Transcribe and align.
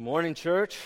Good 0.00 0.06
morning, 0.06 0.32
church. 0.32 0.78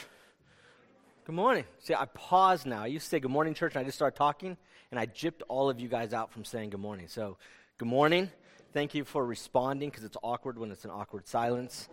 Good 1.25 1.37
morning. 1.37 1.63
See, 1.79 1.95
I 1.95 2.05
pause 2.07 2.67
now. 2.67 2.83
I 2.83 2.87
used 2.87 3.05
to 3.05 3.11
say 3.11 3.21
good 3.21 3.31
morning, 3.31 3.55
church, 3.55 3.77
and 3.77 3.81
I 3.81 3.85
just 3.85 3.97
start 3.97 4.17
talking, 4.17 4.57
and 4.91 4.99
I 4.99 5.07
gypped 5.07 5.43
all 5.47 5.71
of 5.71 5.79
you 5.79 5.87
guys 5.87 6.13
out 6.13 6.33
from 6.33 6.45
saying 6.45 6.71
good 6.71 6.81
morning. 6.81 7.07
So, 7.07 7.37
good 7.79 7.87
morning. 7.87 8.29
Thank 8.73 8.93
you 8.93 9.05
for 9.05 9.25
responding 9.25 9.89
because 9.91 10.03
it's 10.03 10.17
awkward 10.25 10.59
when 10.59 10.73
it's 10.73 10.85
an 10.85 10.91
awkward 10.91 11.29
silence. 11.29 11.89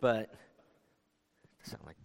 But, 0.00 0.32
sound 1.62 1.82
like. 1.84 1.96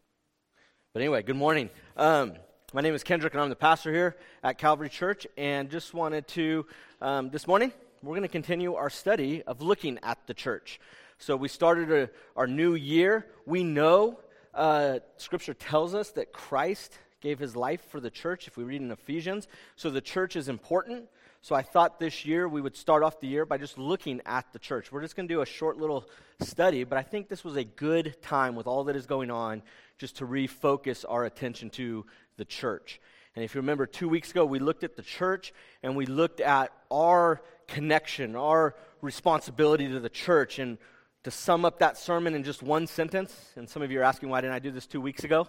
But 0.92 1.02
anyway, 1.02 1.24
good 1.24 1.38
morning. 1.38 1.70
Um, 1.96 2.34
my 2.74 2.82
name 2.82 2.94
is 2.94 3.04
Kendrick, 3.04 3.34
and 3.36 3.42
I'm 3.42 3.48
the 3.48 3.56
pastor 3.56 3.94
here 3.94 4.18
at 4.44 4.58
Calvary 4.58 4.90
Church. 4.90 5.26
And 5.38 5.70
just 5.72 5.94
wanted 5.94 6.28
to, 6.28 6.66
um, 7.02 7.30
this 7.30 7.48
morning, 7.48 7.72
we're 8.04 8.16
going 8.16 8.24
to 8.24 8.28
continue 8.28 8.76
our 8.76 8.90
study 8.90 9.44
of 9.44 9.62
looking 9.62 9.98
at 10.04 10.18
the 10.28 10.34
church. 10.34 10.82
So 11.20 11.38
we 11.38 11.48
started 11.48 11.90
a, 11.90 12.10
our 12.36 12.48
new 12.48 12.76
year. 12.76 13.28
We 13.46 13.64
know 13.64 14.20
uh, 14.56 15.00
Scripture 15.18 15.54
tells 15.54 15.94
us 15.94 16.12
that 16.12 16.32
Christ 16.34 16.98
gave 17.22 17.40
his 17.40 17.56
life 17.56 17.82
for 17.90 18.00
the 18.00 18.10
church, 18.10 18.48
if 18.48 18.58
we 18.58 18.64
read 18.64 18.82
in 18.82 18.92
Ephesians. 18.92 19.48
So 19.76 19.90
the 19.90 20.02
church 20.02 20.36
is 20.36 20.48
important. 20.48 21.06
So 21.42 21.56
I 21.56 21.62
thought 21.62 22.00
this 22.00 22.26
year 22.26 22.48
we 22.48 22.62
would 22.62 22.76
start 22.76 23.04
off 23.04 23.20
the 23.20 23.28
year 23.28 23.46
by 23.46 23.58
just 23.58 23.78
looking 23.78 24.22
at 24.26 24.52
the 24.52 24.60
church. 24.60 24.92
We're 24.92 25.02
just 25.02 25.16
going 25.16 25.28
to 25.28 25.34
do 25.34 25.42
a 25.42 25.46
short 25.46 25.78
little 25.78 26.08
study, 26.40 26.84
but 26.84 26.98
I 26.98 27.04
think 27.04 27.28
this 27.28 27.44
was 27.44 27.56
a 27.56 27.64
good 27.64 28.16
time 28.22 28.56
with 28.56 28.66
all 28.66 28.86
that 28.86 28.96
is 28.96 29.06
going 29.06 29.30
on 29.30 29.62
just 29.98 30.18
to 30.18 30.26
refocus 30.26 31.06
our 31.08 31.26
attention 31.26 31.70
to 31.72 32.06
the 32.38 32.46
church. 32.46 33.00
And 33.36 33.44
if 33.44 33.54
you 33.54 33.62
remember, 33.62 33.86
two 33.86 34.10
weeks 34.10 34.32
ago, 34.32 34.46
we 34.46 34.60
looked 34.60 34.84
at 34.84 34.96
the 34.96 35.02
church 35.02 35.54
and 35.84 35.96
we 35.96 36.06
looked 36.06 36.40
at 36.40 36.72
our 36.90 37.42
connection, 37.68 38.36
our 38.36 38.76
responsibility 39.02 39.88
to 39.88 40.00
the 40.00 40.10
church. 40.10 40.58
And 40.60 40.78
to 41.26 41.32
sum 41.32 41.66
up 41.66 41.80
that 41.80 41.98
sermon 41.98 42.36
in 42.36 42.44
just 42.44 42.62
one 42.62 42.86
sentence, 42.86 43.52
and 43.56 43.68
some 43.68 43.82
of 43.82 43.92
you 43.92 44.00
are 44.00 44.04
asking 44.04 44.30
why 44.30 44.42
didn't 44.42 44.54
I 44.54 44.60
do 44.60 44.70
this 44.70 44.86
two 44.86 45.02
weeks 45.02 45.24
ago, 45.24 45.48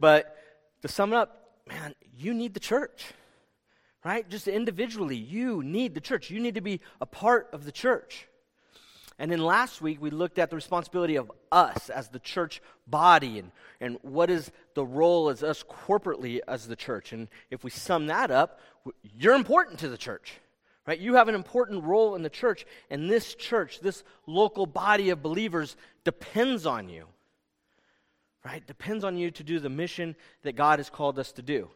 but 0.00 0.34
to 0.80 0.88
sum 0.88 1.12
it 1.12 1.16
up, 1.16 1.50
man, 1.68 1.94
you 2.16 2.32
need 2.32 2.54
the 2.54 2.60
church, 2.60 3.04
right? 4.02 4.26
Just 4.30 4.48
individually, 4.48 5.16
you 5.16 5.62
need 5.62 5.94
the 5.94 6.00
church. 6.00 6.30
You 6.30 6.40
need 6.40 6.54
to 6.54 6.62
be 6.62 6.80
a 6.98 7.04
part 7.04 7.50
of 7.52 7.66
the 7.66 7.72
church. 7.72 8.26
And 9.18 9.30
then 9.30 9.40
last 9.40 9.82
week, 9.82 10.00
we 10.00 10.08
looked 10.08 10.38
at 10.38 10.48
the 10.48 10.56
responsibility 10.56 11.16
of 11.16 11.30
us 11.52 11.90
as 11.90 12.08
the 12.08 12.20
church 12.20 12.62
body 12.86 13.38
and, 13.38 13.52
and 13.82 13.98
what 14.00 14.30
is 14.30 14.50
the 14.72 14.86
role 14.86 15.28
as 15.28 15.42
us 15.42 15.62
corporately 15.62 16.40
as 16.48 16.66
the 16.68 16.76
church. 16.76 17.12
And 17.12 17.28
if 17.50 17.64
we 17.64 17.70
sum 17.70 18.06
that 18.06 18.30
up, 18.30 18.60
you're 19.02 19.34
important 19.34 19.78
to 19.80 19.90
the 19.90 19.98
church. 19.98 20.40
Right? 20.88 20.98
You 20.98 21.16
have 21.16 21.28
an 21.28 21.34
important 21.34 21.84
role 21.84 22.14
in 22.14 22.22
the 22.22 22.30
church, 22.30 22.64
and 22.88 23.10
this 23.10 23.34
church, 23.34 23.80
this 23.80 24.04
local 24.26 24.64
body 24.64 25.10
of 25.10 25.22
believers, 25.22 25.76
depends 26.02 26.64
on 26.64 26.88
you. 26.88 27.04
Right? 28.42 28.66
Depends 28.66 29.04
on 29.04 29.18
you 29.18 29.30
to 29.32 29.44
do 29.44 29.60
the 29.60 29.68
mission 29.68 30.16
that 30.44 30.56
God 30.56 30.78
has 30.78 30.88
called 30.88 31.18
us 31.18 31.30
to 31.32 31.42
do. 31.42 31.68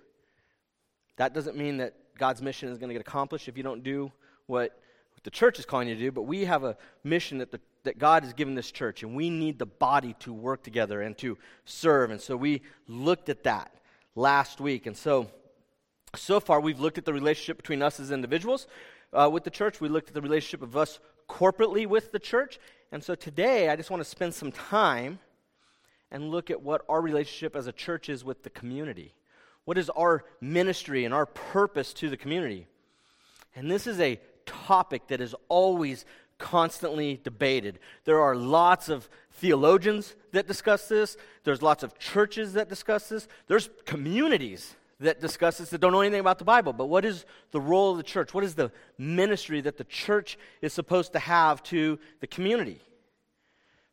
That 1.17 1.35
doesn't 1.35 1.59
mean 1.59 1.77
that 1.77 1.95
God's 2.17 2.41
mission 2.41 2.71
is 2.71 2.79
going 2.79 2.89
to 2.89 2.95
get 2.95 3.03
accomplished 3.03 3.49
if 3.49 3.59
you 3.59 3.63
don't 3.63 3.83
do 3.83 4.11
what 4.47 4.81
the 5.25 5.31
church 5.31 5.59
is 5.59 5.67
calling 5.67 5.89
you 5.89 5.95
to 5.95 6.01
do, 6.01 6.11
but 6.11 6.23
we 6.23 6.47
have 6.47 6.65
a 6.65 6.79
mission 7.05 7.37
that, 7.37 7.51
the, 7.51 7.61
that 7.85 7.99
God 7.99 8.25
has 8.25 8.33
given 8.33 8.55
this 8.55 8.73
church, 8.73 9.03
and 9.03 9.15
we 9.15 9.29
need 9.29 9.59
the 9.59 9.67
body 9.67 10.17
to 10.21 10.33
work 10.33 10.63
together 10.63 11.03
and 11.03 11.19
to 11.19 11.37
serve. 11.67 12.11
And 12.11 12.21
so 12.21 12.35
we 12.35 12.63
looked 12.89 13.29
at 13.29 13.43
that 13.43 13.75
last 14.15 14.59
week. 14.59 14.87
And 14.87 14.97
so, 14.97 15.31
so 16.17 16.41
far, 16.41 16.63
we've 16.63 16.81
looked 16.81 16.97
at 16.97 17.05
the 17.05 17.13
relationship 17.13 17.59
between 17.59 17.83
us 17.83 18.01
as 18.01 18.11
individuals 18.11 18.67
uh, 19.13 19.29
with 19.33 19.45
the 19.45 19.51
church. 19.51 19.81
We 19.81 19.89
looked 19.89 20.09
at 20.09 20.15
the 20.15 20.21
relationship 20.21 20.63
of 20.63 20.77
us 20.77 21.01
corporately 21.29 21.87
with 21.87 22.13
the 22.13 22.19
church. 22.19 22.59
And 22.91 23.03
so 23.03 23.15
today, 23.15 23.69
I 23.69 23.77
just 23.77 23.91
want 23.91 24.03
to 24.03 24.09
spend 24.09 24.35
some 24.35 24.53
time 24.53 25.19
and 26.11 26.31
look 26.31 26.51
at 26.51 26.63
what 26.63 26.83
our 26.89 27.01
relationship 27.01 27.57
as 27.57 27.67
a 27.67 27.73
church 27.73 28.09
is 28.09 28.25
with 28.25 28.43
the 28.43 28.51
community. 28.51 29.15
What 29.65 29.79
is 29.79 29.89
our 29.91 30.25
ministry 30.41 31.05
and 31.05 31.15
our 31.15 31.27
purpose 31.27 31.93
to 31.95 32.11
the 32.11 32.17
community? 32.17 32.67
And 33.55 33.71
this 33.71 33.87
is 33.87 34.01
a 34.01 34.21
topic 34.45 35.09
that 35.09 35.21
is 35.21 35.35
always 35.49 36.05
constantly 36.39 37.21
debated. 37.23 37.79
There 38.05 38.21
are 38.21 38.35
lots 38.35 38.89
of 38.89 39.09
theologians 39.31 40.15
that 40.33 40.49
discuss 40.49 40.89
this, 40.89 41.17
there's 41.45 41.63
lots 41.63 41.83
of 41.83 41.99
churches 41.99 42.55
that 42.55 42.69
discuss 42.69 43.09
this, 43.09 43.29
there's 43.47 43.71
communities 43.87 44.75
that 45.03 45.21
discusses 45.21 45.71
that 45.71 45.81
don't 45.81 45.93
know 45.93 46.01
anything 46.01 46.21
about 46.21 46.39
the 46.39 46.45
Bible. 46.45 46.73
But 46.73 46.87
what 46.87 47.05
is 47.05 47.25
the 47.51 47.61
role 47.61 47.93
of 47.93 47.97
the 47.97 48.03
church? 48.03 48.33
What 48.35 48.45
is 48.45 48.55
the 48.55 48.73
ministry 48.99 49.61
that 49.61 49.77
the 49.77 49.85
church 49.85 50.39
is 50.61 50.73
supposed 50.73 51.13
to 51.13 51.19
have 51.19 51.63
to 51.65 51.99
the 52.21 52.27
community? 52.27 52.81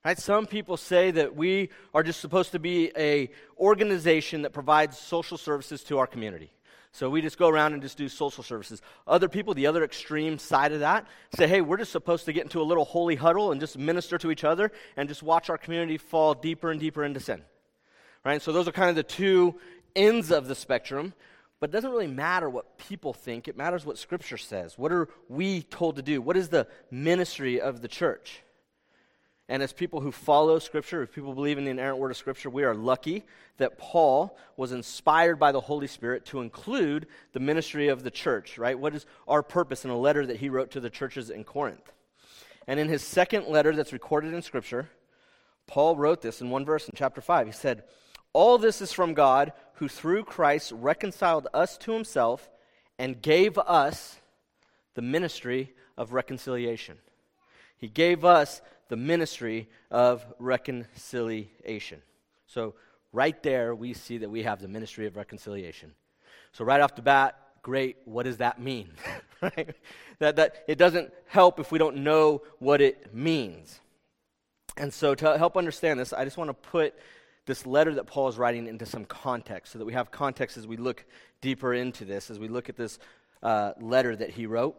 Right? 0.06 0.18
Some 0.18 0.46
people 0.46 0.78
say 0.78 1.12
that 1.12 1.36
we 1.36 1.70
are 1.94 2.04
just 2.04 2.22
supposed 2.22 2.54
to 2.54 2.60
be 2.60 2.92
a 2.98 3.30
organization 3.58 4.44
that 4.44 4.54
provides 4.54 4.98
social 4.98 5.38
services 5.38 5.84
to 5.86 5.98
our 5.98 6.08
community. 6.08 6.52
So 6.92 7.10
we 7.10 7.22
just 7.22 7.38
go 7.38 7.50
around 7.50 7.74
and 7.74 7.82
just 7.82 7.98
do 7.98 8.10
social 8.10 8.44
services. 8.44 8.82
Other 9.06 9.30
people, 9.30 9.54
the 9.54 9.68
other 9.68 9.84
extreme 9.84 10.40
side 10.40 10.72
of 10.72 10.80
that, 10.80 11.06
say, 11.36 11.48
hey, 11.48 11.62
we're 11.62 11.78
just 11.78 11.92
supposed 11.92 12.26
to 12.26 12.34
get 12.34 12.44
into 12.44 12.62
a 12.62 12.64
little 12.64 12.86
holy 12.86 13.16
huddle 13.16 13.52
and 13.52 13.62
just 13.62 13.78
minister 13.78 14.18
to 14.18 14.32
each 14.32 14.44
other 14.44 14.72
and 14.98 15.08
just 15.08 15.22
watch 15.22 15.50
our 15.50 15.58
community 15.58 15.98
fall 15.98 16.34
deeper 16.34 16.72
and 16.72 16.80
deeper 16.80 17.04
into 17.04 17.20
sin. 17.20 17.44
Right? 18.26 18.42
So 18.42 18.52
those 18.52 18.68
are 18.68 18.72
kind 18.72 18.90
of 18.90 18.96
the 18.96 19.04
two 19.04 19.60
ends 19.96 20.32
of 20.32 20.48
the 20.48 20.56
spectrum, 20.56 21.14
but 21.60 21.70
it 21.70 21.74
doesn't 21.74 21.92
really 21.92 22.08
matter 22.08 22.50
what 22.50 22.78
people 22.78 23.14
think. 23.14 23.48
It 23.48 23.58
matters 23.58 23.86
what 23.86 23.98
Scripture 23.98 24.38
says. 24.38 24.78
What 24.78 24.92
are 24.92 25.10
we 25.28 25.64
told 25.64 25.98
to 25.98 26.02
do? 26.02 26.22
What 26.22 26.38
is 26.38 26.50
the 26.50 26.68
ministry 26.90 27.60
of 27.60 27.82
the 27.82 27.88
church? 27.88 28.42
And 29.50 29.64
as 29.64 29.74
people 29.74 30.00
who 30.00 30.12
follow 30.12 30.60
Scripture, 30.60 31.02
if 31.02 31.12
people 31.12 31.34
believe 31.34 31.58
in 31.58 31.66
the 31.66 31.72
inerrant 31.72 31.98
word 31.98 32.12
of 32.12 32.18
Scripture, 32.18 32.52
we 32.52 32.64
are 32.64 32.76
lucky 32.76 33.24
that 33.58 33.80
Paul 33.80 34.38
was 34.56 34.72
inspired 34.72 35.40
by 35.40 35.52
the 35.52 35.60
Holy 35.60 35.88
Spirit 35.88 36.26
to 36.28 36.42
include 36.42 37.08
the 37.34 37.40
ministry 37.40 37.88
of 37.88 38.04
the 38.04 38.12
church, 38.12 38.58
right? 38.58 38.78
What 38.78 38.96
is 38.96 39.08
our 39.28 39.42
purpose 39.42 39.84
in 39.84 39.92
a 39.92 39.98
letter 39.98 40.26
that 40.28 40.38
he 40.38 40.50
wrote 40.50 40.72
to 40.72 40.80
the 40.80 40.90
churches 40.90 41.30
in 41.32 41.44
Corinth? 41.44 41.92
And 42.68 42.80
in 42.80 42.88
his 42.88 43.02
second 43.02 43.48
letter 43.48 43.76
that's 43.76 43.92
recorded 43.92 44.36
in 44.36 44.44
Scripture, 44.44 44.88
Paul 45.66 45.98
wrote 45.98 46.22
this 46.22 46.42
in 46.42 46.52
one 46.52 46.64
verse 46.64 46.88
in 46.88 46.94
chapter 46.96 47.20
5. 47.20 47.48
He 47.48 47.54
said, 47.54 47.84
all 48.34 48.60
this 48.60 48.82
is 48.82 48.94
from 48.94 49.16
God, 49.16 49.54
who 49.80 49.88
through 49.88 50.26
Christ 50.26 50.74
reconciled 50.74 51.48
us 51.54 51.78
to 51.80 51.94
himself 51.94 52.50
and 52.98 53.22
gave 53.22 53.58
us 53.58 54.20
the 54.96 55.02
ministry 55.02 55.74
of 55.98 56.12
reconciliation. 56.12 56.98
He 57.78 57.88
gave 57.88 58.26
us 58.26 58.62
the 58.90 58.98
ministry 58.98 59.70
of 59.90 60.26
reconciliation. 60.38 62.02
So, 62.46 62.76
right 63.14 63.42
there, 63.42 63.74
we 63.74 63.94
see 63.94 64.18
that 64.18 64.30
we 64.30 64.44
have 64.44 64.62
the 64.62 64.68
ministry 64.68 65.08
of 65.08 65.16
reconciliation. 65.16 65.94
So, 66.52 66.66
right 66.66 66.82
off 66.82 66.96
the 66.96 67.02
bat, 67.02 67.40
great, 67.62 67.96
what 68.04 68.24
does 68.24 68.38
that 68.38 68.60
mean? 68.60 68.90
right? 69.42 69.74
That, 70.20 70.36
that 70.36 70.66
it 70.68 70.78
doesn't 70.78 71.14
help 71.28 71.62
if 71.62 71.72
we 71.72 71.80
don't 71.80 72.04
know 72.04 72.42
what 72.58 72.82
it 72.82 73.14
means. 73.14 73.80
And 74.76 74.94
so, 74.94 75.16
to 75.16 75.38
help 75.38 75.56
understand 75.56 76.02
this, 76.02 76.12
I 76.12 76.26
just 76.26 76.36
want 76.36 76.50
to 76.50 76.70
put 76.70 76.96
this 77.50 77.66
letter 77.66 77.96
that 77.96 78.06
Paul 78.06 78.28
is 78.28 78.38
writing 78.38 78.68
into 78.68 78.86
some 78.86 79.06
context 79.06 79.74
so 79.74 79.80
that 79.80 79.86
we 79.86 79.94
have 79.94 80.12
context 80.12 80.56
as 80.56 80.68
we 80.68 80.78
look 80.78 81.04
deeper 81.42 81.74
into 81.74 82.06
this, 82.06 82.30
as 82.30 82.38
we 82.38 82.48
look 82.48 82.70
at 82.70 82.78
this 82.78 83.00
uh, 83.42 83.72
letter 83.82 84.16
that 84.16 84.30
he 84.30 84.46
wrote. 84.46 84.78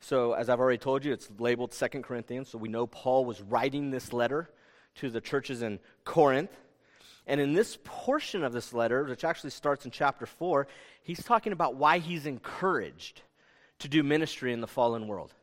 So, 0.00 0.32
as 0.32 0.48
I've 0.48 0.58
already 0.58 0.78
told 0.78 1.04
you, 1.04 1.12
it's 1.12 1.28
labeled 1.38 1.74
Second 1.74 2.04
Corinthians. 2.04 2.48
So, 2.48 2.56
we 2.56 2.70
know 2.70 2.86
Paul 2.86 3.26
was 3.26 3.42
writing 3.42 3.90
this 3.90 4.14
letter 4.14 4.48
to 4.96 5.10
the 5.10 5.20
churches 5.20 5.60
in 5.60 5.78
Corinth. 6.04 6.56
And 7.26 7.38
in 7.38 7.52
this 7.52 7.76
portion 7.84 8.44
of 8.44 8.52
this 8.54 8.72
letter, 8.72 9.04
which 9.04 9.24
actually 9.24 9.50
starts 9.50 9.84
in 9.84 9.90
chapter 9.90 10.24
4, 10.24 10.66
he's 11.02 11.22
talking 11.22 11.52
about 11.52 11.74
why 11.74 11.98
he's 11.98 12.24
encouraged 12.24 13.20
to 13.80 13.88
do 13.88 14.02
ministry 14.02 14.54
in 14.54 14.62
the 14.62 14.66
fallen 14.66 15.06
world, 15.06 15.34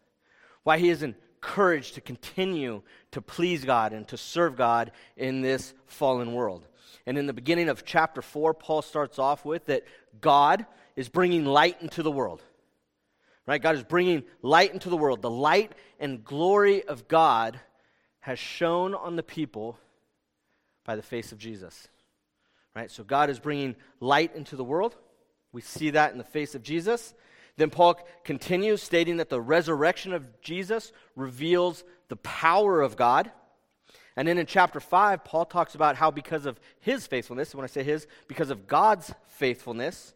why 0.64 0.80
he 0.80 0.90
is 0.90 1.04
encouraged 1.44 1.96
to 1.96 2.02
continue 2.02 2.82
to 3.12 3.22
please 3.22 3.66
God 3.66 3.92
and 3.92 4.08
to 4.08 4.18
serve 4.18 4.56
God 4.56 4.92
in 5.18 5.42
this 5.42 5.74
fallen 5.88 6.34
world. 6.34 6.66
And 7.06 7.18
in 7.18 7.28
the 7.28 7.34
beginning 7.34 7.68
of 7.68 7.84
chapter 7.84 8.22
4, 8.22 8.54
Paul 8.54 8.82
starts 8.82 9.20
off 9.20 9.44
with 9.44 9.66
that 9.66 9.84
God 10.22 10.66
is 10.96 11.10
bringing 11.10 11.44
light 11.44 11.82
into 11.82 12.02
the 12.02 12.12
world. 12.12 12.42
Right? 13.46 13.62
God 13.62 13.76
is 13.76 13.84
bringing 13.84 14.24
light 14.42 14.74
into 14.74 14.90
the 14.90 14.96
world. 14.96 15.22
The 15.22 15.30
light 15.30 15.74
and 16.00 16.24
glory 16.24 16.84
of 16.86 17.10
God 17.10 17.60
has 18.22 18.40
shone 18.40 18.96
on 18.96 19.18
the 19.18 19.24
people 19.24 19.78
by 20.86 20.96
the 20.96 21.02
face 21.02 21.34
of 21.34 21.40
Jesus. 21.40 21.90
Right? 22.74 22.90
So 22.90 23.04
God 23.04 23.30
is 23.30 23.40
bringing 23.40 23.76
light 24.00 24.34
into 24.34 24.56
the 24.56 24.64
world. 24.64 24.96
We 25.52 25.60
see 25.60 25.90
that 25.90 26.14
in 26.14 26.18
the 26.18 26.24
face 26.24 26.56
of 26.56 26.64
Jesus. 26.64 27.14
Then 27.58 27.70
Paul 27.70 28.00
continues 28.24 28.82
stating 28.82 29.18
that 29.18 29.30
the 29.30 29.42
resurrection 29.42 30.14
of 30.14 30.42
Jesus 30.42 30.92
reveals 31.16 31.84
the 32.08 32.16
power 32.18 32.82
of 32.82 32.96
God. 32.96 33.32
And 34.16 34.28
then 34.28 34.38
in 34.38 34.46
chapter 34.46 34.80
5, 34.80 35.24
Paul 35.24 35.46
talks 35.46 35.76
about 35.76 35.96
how 35.96 36.12
because 36.12 36.46
of 36.46 36.60
his 36.80 37.08
faithfulness, 37.08 37.54
when 37.54 37.64
I 37.64 37.68
say 37.68 37.84
his, 37.84 38.08
because 38.28 38.50
of 38.50 38.68
God's 38.68 39.14
faithfulness, 39.28 40.14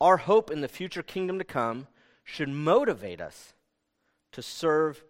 our 0.00 0.16
hope 0.18 0.50
in 0.50 0.60
the 0.60 0.68
future 0.68 1.02
kingdom 1.02 1.38
to 1.38 1.44
come 1.44 1.86
should 2.24 2.48
motivate 2.48 3.20
us 3.20 3.54
to 4.32 4.42
serve 4.42 5.02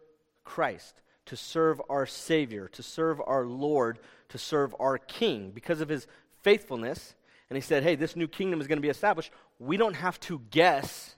Christ, 0.45 1.01
to 1.27 1.37
serve 1.37 1.81
our 1.89 2.07
Savior, 2.07 2.69
to 2.69 2.83
serve 2.83 3.21
our 3.25 3.45
Lord, 3.45 3.99
to 4.29 4.39
serve 4.39 4.75
our 4.81 4.99
King 4.99 5.51
because 5.55 5.81
of 5.81 5.89
his 5.89 6.07
faithfulness. 6.43 7.15
And 7.49 7.57
he 7.57 7.61
said, 7.61 7.83
hey, 7.83 7.95
this 7.95 8.17
new 8.17 8.29
kingdom 8.29 8.61
is 8.61 8.67
going 8.67 8.79
to 8.79 8.83
be 8.83 8.89
established. 8.89 9.31
We 9.59 9.77
don't 9.77 9.95
have 9.95 10.19
to 10.21 10.41
guess 10.51 11.17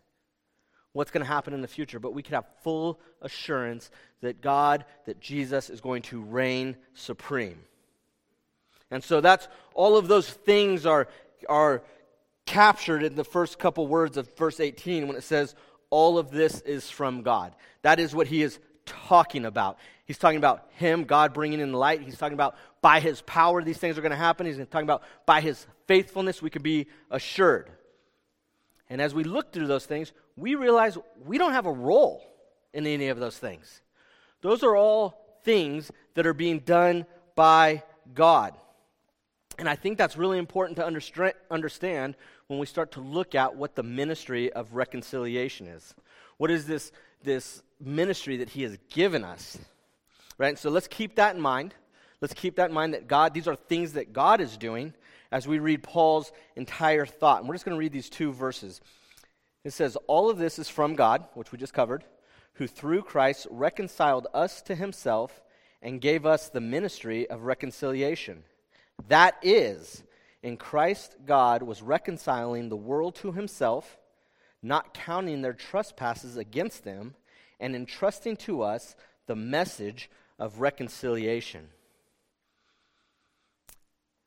what's 0.94 1.11
going 1.11 1.25
to 1.25 1.31
happen 1.31 1.52
in 1.52 1.61
the 1.61 1.69
future, 1.69 1.99
but 1.99 2.14
we 2.14 2.23
can 2.23 2.35
have 2.35 2.46
full 2.62 2.99
assurance 3.20 3.91
that 4.23 4.41
God, 4.41 4.87
that 5.05 5.20
Jesus 5.20 5.69
is 5.69 5.82
going 5.82 6.02
to 6.02 6.23
reign 6.23 6.76
supreme. 6.94 7.58
And 8.91 9.05
so 9.05 9.20
that's 9.20 9.49
all 9.75 9.96
of 9.96 10.08
those 10.08 10.31
things 10.31 10.87
are, 10.87 11.08
are 11.49 11.82
captured 12.46 13.02
in 13.02 13.17
the 13.17 13.25
first 13.25 13.58
couple 13.58 13.87
words 13.87 14.17
of 14.17 14.35
verse 14.37 14.61
18 14.61 15.08
when 15.08 15.17
it 15.17 15.25
says, 15.25 15.55
All 15.91 16.17
of 16.17 16.31
this 16.31 16.61
is 16.61 16.88
from 16.88 17.23
God. 17.23 17.55
That 17.82 17.99
is 17.99 18.14
what 18.14 18.29
he 18.29 18.43
is 18.43 18.61
talking 18.87 19.44
about. 19.44 19.79
He's 20.05 20.19
talking 20.19 20.38
about 20.38 20.69
him, 20.76 21.05
God 21.05 21.35
bringing 21.35 21.61
in 21.61 21.73
the 21.73 21.79
light. 21.79 22.02
He's 22.02 22.19
talking 22.19 22.35
about 22.35 22.56
by 22.82 23.00
his 23.00 23.20
power 23.23 23.64
these 23.64 23.79
things 23.79 23.99
are 23.99 24.02
going 24.02 24.11
to 24.11 24.17
happen. 24.17 24.46
He's 24.46 24.58
talking 24.58 24.82
about 24.87 25.02
by 25.26 25.41
his 25.41 25.67
faithfulness 25.87 26.41
we 26.41 26.50
can 26.50 26.62
be 26.62 26.87
assured. 27.11 27.70
And 28.88 29.00
as 29.00 29.14
we 29.14 29.25
look 29.25 29.52
through 29.52 29.67
those 29.67 29.87
things, 29.87 30.12
we 30.36 30.54
realize 30.54 30.98
we 31.25 31.38
don't 31.38 31.52
have 31.52 31.66
a 31.66 31.72
role 31.72 32.25
in 32.72 32.86
any 32.86 33.08
of 33.08 33.19
those 33.19 33.38
things. 33.38 33.81
Those 34.40 34.62
are 34.62 34.76
all 34.76 35.38
things 35.44 35.90
that 36.14 36.26
are 36.26 36.34
being 36.34 36.60
done 36.60 37.06
by 37.34 37.82
God. 38.14 38.54
And 39.58 39.69
I 39.69 39.76
think 39.76 39.98
that's 39.98 40.16
really 40.16 40.38
important 40.38 40.76
to 40.76 40.84
understand 41.50 42.16
when 42.48 42.58
we 42.58 42.66
start 42.66 42.92
to 42.92 43.00
look 43.00 43.34
at 43.34 43.54
what 43.54 43.75
the 43.75 43.82
ministry 43.82 44.52
of 44.52 44.75
reconciliation 44.75 45.66
is. 45.69 45.94
What 46.36 46.50
is 46.50 46.66
this, 46.66 46.92
this 47.22 47.62
ministry 47.81 48.38
that 48.38 48.50
He 48.50 48.62
has 48.62 48.76
given 48.90 49.25
us? 49.25 49.58
Right? 50.36 50.58
So 50.58 50.70
let's 50.70 50.88
keep 50.88 51.16
that 51.16 51.36
in 51.36 51.40
mind. 51.40 51.75
Let's 52.20 52.34
keep 52.34 52.56
that 52.56 52.70
in 52.70 52.75
mind 52.75 52.94
that 52.94 53.06
God, 53.06 53.34
these 53.34 53.46
are 53.46 53.54
things 53.54 53.92
that 53.92 54.12
God 54.12 54.40
is 54.40 54.56
doing 54.56 54.92
as 55.31 55.46
we 55.46 55.58
read 55.58 55.82
Paul's 55.82 56.32
entire 56.56 57.06
thought. 57.06 57.40
And 57.40 57.48
we're 57.48 57.54
just 57.54 57.64
going 57.64 57.76
to 57.76 57.81
read 57.81 57.92
these 57.92 58.10
two 58.10 58.32
verses. 58.32 58.81
It 59.64 59.72
says, 59.72 59.96
All 60.06 60.31
of 60.31 60.38
this 60.38 60.58
is 60.58 60.69
from 60.69 60.94
God, 60.94 61.26
which 61.34 61.50
we 61.50 61.58
just 61.58 61.75
covered, 61.75 62.05
who 62.55 62.66
through 62.66 63.02
Christ 63.02 63.46
reconciled 63.50 64.28
us 64.32 64.62
to 64.62 64.75
Himself 64.75 65.43
and 65.82 66.00
gave 66.00 66.25
us 66.25 66.49
the 66.49 66.61
ministry 66.61 67.28
of 67.28 67.43
reconciliation 67.43 68.44
that 69.08 69.37
is, 69.43 70.02
in 70.43 70.56
Christ, 70.56 71.16
God 71.26 71.62
was 71.62 71.82
reconciling 71.82 72.69
the 72.69 72.76
world 72.76 73.14
to 73.16 73.32
himself, 73.32 73.99
not 74.62 74.94
counting 74.94 75.43
their 75.43 75.52
trespasses 75.52 76.37
against 76.37 76.84
them, 76.84 77.14
and 77.60 77.75
entrusting 77.75 78.37
to 78.37 78.62
us 78.62 78.96
the 79.26 79.37
message 79.37 80.10
of 80.38 80.60
reconciliation. 80.60 81.69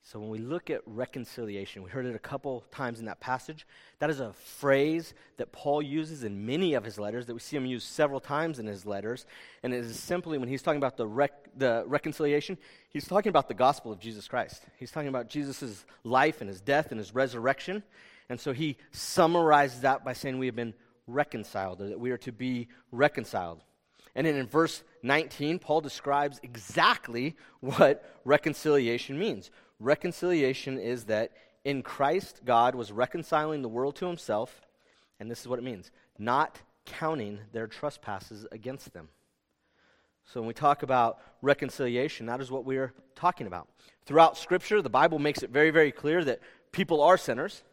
So, 0.10 0.20
when 0.20 0.30
we 0.30 0.38
look 0.38 0.70
at 0.70 0.80
reconciliation, 0.86 1.84
we 1.84 1.90
heard 1.90 2.06
it 2.06 2.16
a 2.16 2.20
couple 2.20 2.64
times 2.72 3.02
in 3.02 3.08
that 3.08 3.20
passage. 3.20 3.68
That 4.00 4.10
is 4.10 4.22
a 4.22 4.32
phrase 4.32 5.14
that 5.36 5.52
Paul 5.52 5.82
uses 5.82 6.24
in 6.24 6.46
many 6.46 6.76
of 6.76 6.86
his 6.86 6.98
letters, 6.98 7.26
that 7.26 7.34
we 7.34 7.42
see 7.42 7.58
him 7.58 7.66
use 7.66 7.84
several 7.84 8.22
times 8.22 8.58
in 8.58 8.68
his 8.68 8.86
letters. 8.86 9.26
And 9.64 9.74
it 9.74 9.84
is 9.84 10.00
simply 10.00 10.38
when 10.38 10.48
he's 10.48 10.62
talking 10.62 10.78
about 10.78 10.96
the, 10.96 11.06
rec- 11.06 11.50
the 11.58 11.84
reconciliation, 11.88 12.58
he's 12.90 13.06
talking 13.06 13.32
about 13.32 13.50
the 13.50 13.54
gospel 13.54 13.92
of 13.92 14.00
Jesus 14.00 14.30
Christ. 14.30 14.64
He's 14.78 14.92
talking 14.92 15.10
about 15.10 15.28
Jesus' 15.28 15.86
life 16.06 16.40
and 16.40 16.48
his 16.48 16.62
death 16.62 16.92
and 16.92 17.00
his 17.00 17.14
resurrection. 17.14 17.84
And 18.30 18.40
so 18.40 18.54
he 18.54 18.78
summarizes 18.94 19.82
that 19.82 20.06
by 20.06 20.14
saying 20.14 20.40
we 20.40 20.46
have 20.46 20.56
been 20.56 20.74
reconciled, 21.06 21.82
or 21.82 21.90
that 21.90 22.00
we 22.00 22.12
are 22.12 22.18
to 22.20 22.32
be 22.32 22.70
reconciled. 22.94 23.62
And 24.16 24.26
then 24.26 24.36
in 24.36 24.48
verse 24.48 24.84
19, 25.04 25.60
Paul 25.60 25.82
describes 25.82 26.40
exactly 26.44 27.36
what 27.60 28.20
reconciliation 28.24 29.20
means 29.20 29.52
reconciliation 29.80 30.80
is 30.80 31.06
that 31.06 31.32
in 31.64 31.84
Christ, 31.84 32.42
God 32.46 32.76
was 32.76 32.92
reconciling 32.92 33.62
the 33.62 33.70
world 33.70 33.96
to 33.98 34.06
himself, 34.06 34.62
and 35.20 35.30
this 35.30 35.42
is 35.42 35.48
what 35.48 35.60
it 35.60 35.66
means 35.66 35.92
not 36.20 36.60
counting 36.86 37.40
their 37.52 37.68
trespasses 37.68 38.48
against 38.52 38.94
them. 38.94 39.10
So 40.26 40.42
when 40.42 40.48
we 40.48 40.54
talk 40.54 40.84
about 40.84 41.20
reconciliation, 41.42 42.26
that 42.26 42.42
is 42.42 42.50
what 42.50 42.66
we 42.66 42.78
are 42.78 42.94
talking 43.16 43.48
about. 43.48 43.68
Throughout 44.06 44.38
Scripture, 44.38 44.82
the 44.82 44.90
Bible 44.90 45.20
makes 45.20 45.44
it 45.44 45.52
very, 45.52 45.70
very 45.70 45.92
clear 45.92 46.24
that 46.24 46.40
people 46.72 47.02
are 47.02 47.18
sinners, 47.18 47.64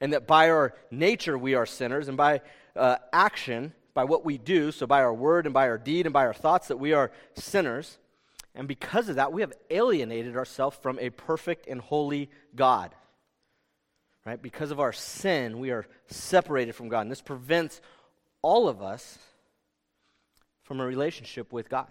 and 0.00 0.12
that 0.12 0.26
by 0.26 0.50
our 0.50 0.74
nature 0.90 1.36
we 1.36 1.54
are 1.54 1.66
sinners, 1.66 2.08
and 2.08 2.16
by 2.16 2.40
uh, 2.74 2.96
action, 3.12 3.72
by 3.92 4.04
what 4.04 4.24
we 4.24 4.38
do, 4.38 4.72
so 4.72 4.86
by 4.86 5.02
our 5.02 5.14
word 5.14 5.46
and 5.46 5.54
by 5.54 5.68
our 5.68 5.78
deed 5.78 6.06
and 6.06 6.12
by 6.12 6.26
our 6.26 6.34
thoughts, 6.34 6.68
that 6.68 6.78
we 6.78 6.92
are 6.92 7.12
sinners. 7.34 7.98
And 8.54 8.68
because 8.68 9.08
of 9.08 9.16
that, 9.16 9.32
we 9.32 9.40
have 9.40 9.52
alienated 9.70 10.36
ourselves 10.36 10.76
from 10.80 10.98
a 10.98 11.10
perfect 11.10 11.66
and 11.66 11.80
holy 11.80 12.30
God. 12.54 12.94
Right? 14.24 14.40
Because 14.40 14.70
of 14.70 14.80
our 14.80 14.92
sin, 14.92 15.58
we 15.58 15.70
are 15.70 15.86
separated 16.06 16.74
from 16.74 16.88
God. 16.88 17.00
And 17.00 17.10
this 17.10 17.20
prevents 17.20 17.80
all 18.42 18.68
of 18.68 18.82
us 18.82 19.18
from 20.62 20.80
a 20.80 20.86
relationship 20.86 21.52
with 21.52 21.68
God. 21.68 21.88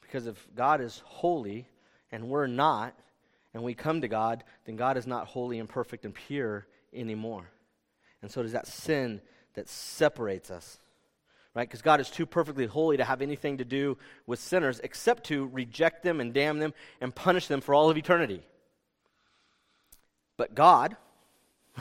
Because 0.00 0.26
if 0.26 0.46
God 0.54 0.80
is 0.80 1.02
holy 1.04 1.66
and 2.10 2.28
we're 2.28 2.46
not, 2.46 2.94
and 3.54 3.62
we 3.62 3.74
come 3.74 4.00
to 4.00 4.08
God, 4.08 4.44
then 4.64 4.76
God 4.76 4.96
is 4.96 5.06
not 5.06 5.26
holy 5.26 5.58
and 5.58 5.68
perfect 5.68 6.04
and 6.04 6.14
pure 6.14 6.66
anymore. 6.92 7.50
And 8.22 8.30
so 8.30 8.40
is 8.42 8.52
that 8.52 8.66
sin 8.66 9.20
that 9.54 9.68
separates 9.68 10.50
us 10.50 10.78
right? 11.54 11.68
Because 11.68 11.82
God 11.82 12.00
is 12.00 12.10
too 12.10 12.26
perfectly 12.26 12.66
holy 12.66 12.96
to 12.96 13.04
have 13.04 13.22
anything 13.22 13.58
to 13.58 13.64
do 13.64 13.98
with 14.26 14.38
sinners 14.38 14.80
except 14.82 15.24
to 15.24 15.46
reject 15.48 16.02
them 16.02 16.20
and 16.20 16.32
damn 16.32 16.58
them 16.58 16.72
and 17.00 17.14
punish 17.14 17.46
them 17.46 17.60
for 17.60 17.74
all 17.74 17.90
of 17.90 17.96
eternity. 17.96 18.42
But 20.36 20.54
God, 20.54 20.96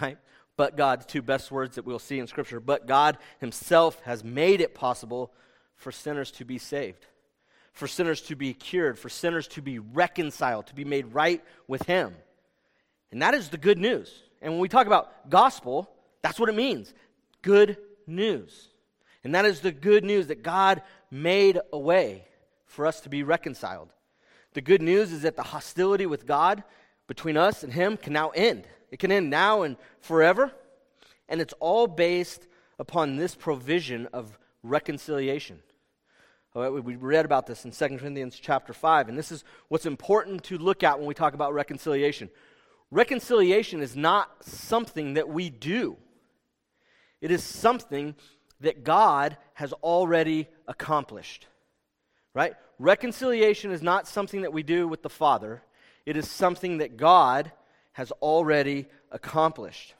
right? 0.01 0.17
But 0.57 0.75
God, 0.77 1.07
two 1.07 1.21
best 1.21 1.51
words 1.51 1.75
that 1.75 1.85
we'll 1.85 1.99
see 1.99 2.19
in 2.19 2.27
Scripture, 2.27 2.59
but 2.59 2.85
God 2.85 3.17
Himself 3.39 4.01
has 4.01 4.23
made 4.23 4.61
it 4.61 4.75
possible 4.75 5.31
for 5.75 5.91
sinners 5.91 6.31
to 6.31 6.45
be 6.45 6.57
saved, 6.57 7.07
for 7.73 7.87
sinners 7.87 8.21
to 8.23 8.35
be 8.35 8.53
cured, 8.53 8.99
for 8.99 9.09
sinners 9.09 9.47
to 9.49 9.61
be 9.61 9.79
reconciled, 9.79 10.67
to 10.67 10.75
be 10.75 10.85
made 10.85 11.13
right 11.13 11.43
with 11.67 11.83
Him. 11.83 12.13
And 13.11 13.21
that 13.21 13.33
is 13.33 13.49
the 13.49 13.57
good 13.57 13.79
news. 13.79 14.11
And 14.41 14.53
when 14.53 14.61
we 14.61 14.69
talk 14.69 14.87
about 14.87 15.29
gospel, 15.29 15.89
that's 16.21 16.39
what 16.39 16.49
it 16.49 16.55
means 16.55 16.93
good 17.41 17.77
news. 18.05 18.67
And 19.23 19.35
that 19.35 19.45
is 19.45 19.59
the 19.59 19.71
good 19.71 20.03
news 20.03 20.27
that 20.27 20.43
God 20.43 20.81
made 21.09 21.59
a 21.71 21.77
way 21.77 22.25
for 22.65 22.87
us 22.87 23.01
to 23.01 23.09
be 23.09 23.23
reconciled. 23.23 23.89
The 24.53 24.61
good 24.61 24.81
news 24.81 25.11
is 25.11 25.21
that 25.21 25.35
the 25.35 25.43
hostility 25.43 26.05
with 26.05 26.25
God 26.25 26.63
between 27.07 27.37
us 27.37 27.63
and 27.63 27.73
Him 27.73 27.97
can 27.97 28.13
now 28.13 28.29
end. 28.29 28.67
It 28.89 28.99
can 28.99 29.11
end 29.11 29.29
now 29.29 29.61
and 29.61 29.77
forever. 29.99 30.51
And 31.29 31.39
it's 31.39 31.53
all 31.59 31.87
based 31.87 32.47
upon 32.79 33.15
this 33.15 33.35
provision 33.35 34.07
of 34.07 34.37
reconciliation. 34.63 35.59
We 36.53 36.95
read 36.95 37.23
about 37.23 37.47
this 37.47 37.63
in 37.63 37.71
2 37.71 37.97
Corinthians 37.97 38.37
chapter 38.37 38.73
5, 38.73 39.07
and 39.07 39.17
this 39.17 39.31
is 39.31 39.45
what's 39.69 39.85
important 39.85 40.43
to 40.45 40.57
look 40.57 40.83
at 40.83 40.97
when 40.97 41.07
we 41.07 41.13
talk 41.13 41.33
about 41.33 41.53
reconciliation. 41.53 42.29
Reconciliation 42.89 43.81
is 43.81 43.95
not 43.95 44.43
something 44.43 45.13
that 45.13 45.29
we 45.29 45.49
do, 45.49 45.95
it 47.21 47.31
is 47.31 47.43
something 47.43 48.15
that 48.61 48.83
God 48.83 49.37
has 49.53 49.73
already 49.73 50.47
accomplished. 50.67 51.47
Right? 52.33 52.53
Reconciliation 52.79 53.71
is 53.71 53.81
not 53.81 54.07
something 54.07 54.41
that 54.41 54.53
we 54.53 54.63
do 54.63 54.87
with 54.87 55.03
the 55.03 55.09
Father, 55.09 55.61
it 56.05 56.17
is 56.17 56.29
something 56.29 56.79
that 56.79 56.97
God 56.97 57.51
has 57.93 58.11
already 58.13 58.87
accomplished. 59.11 59.93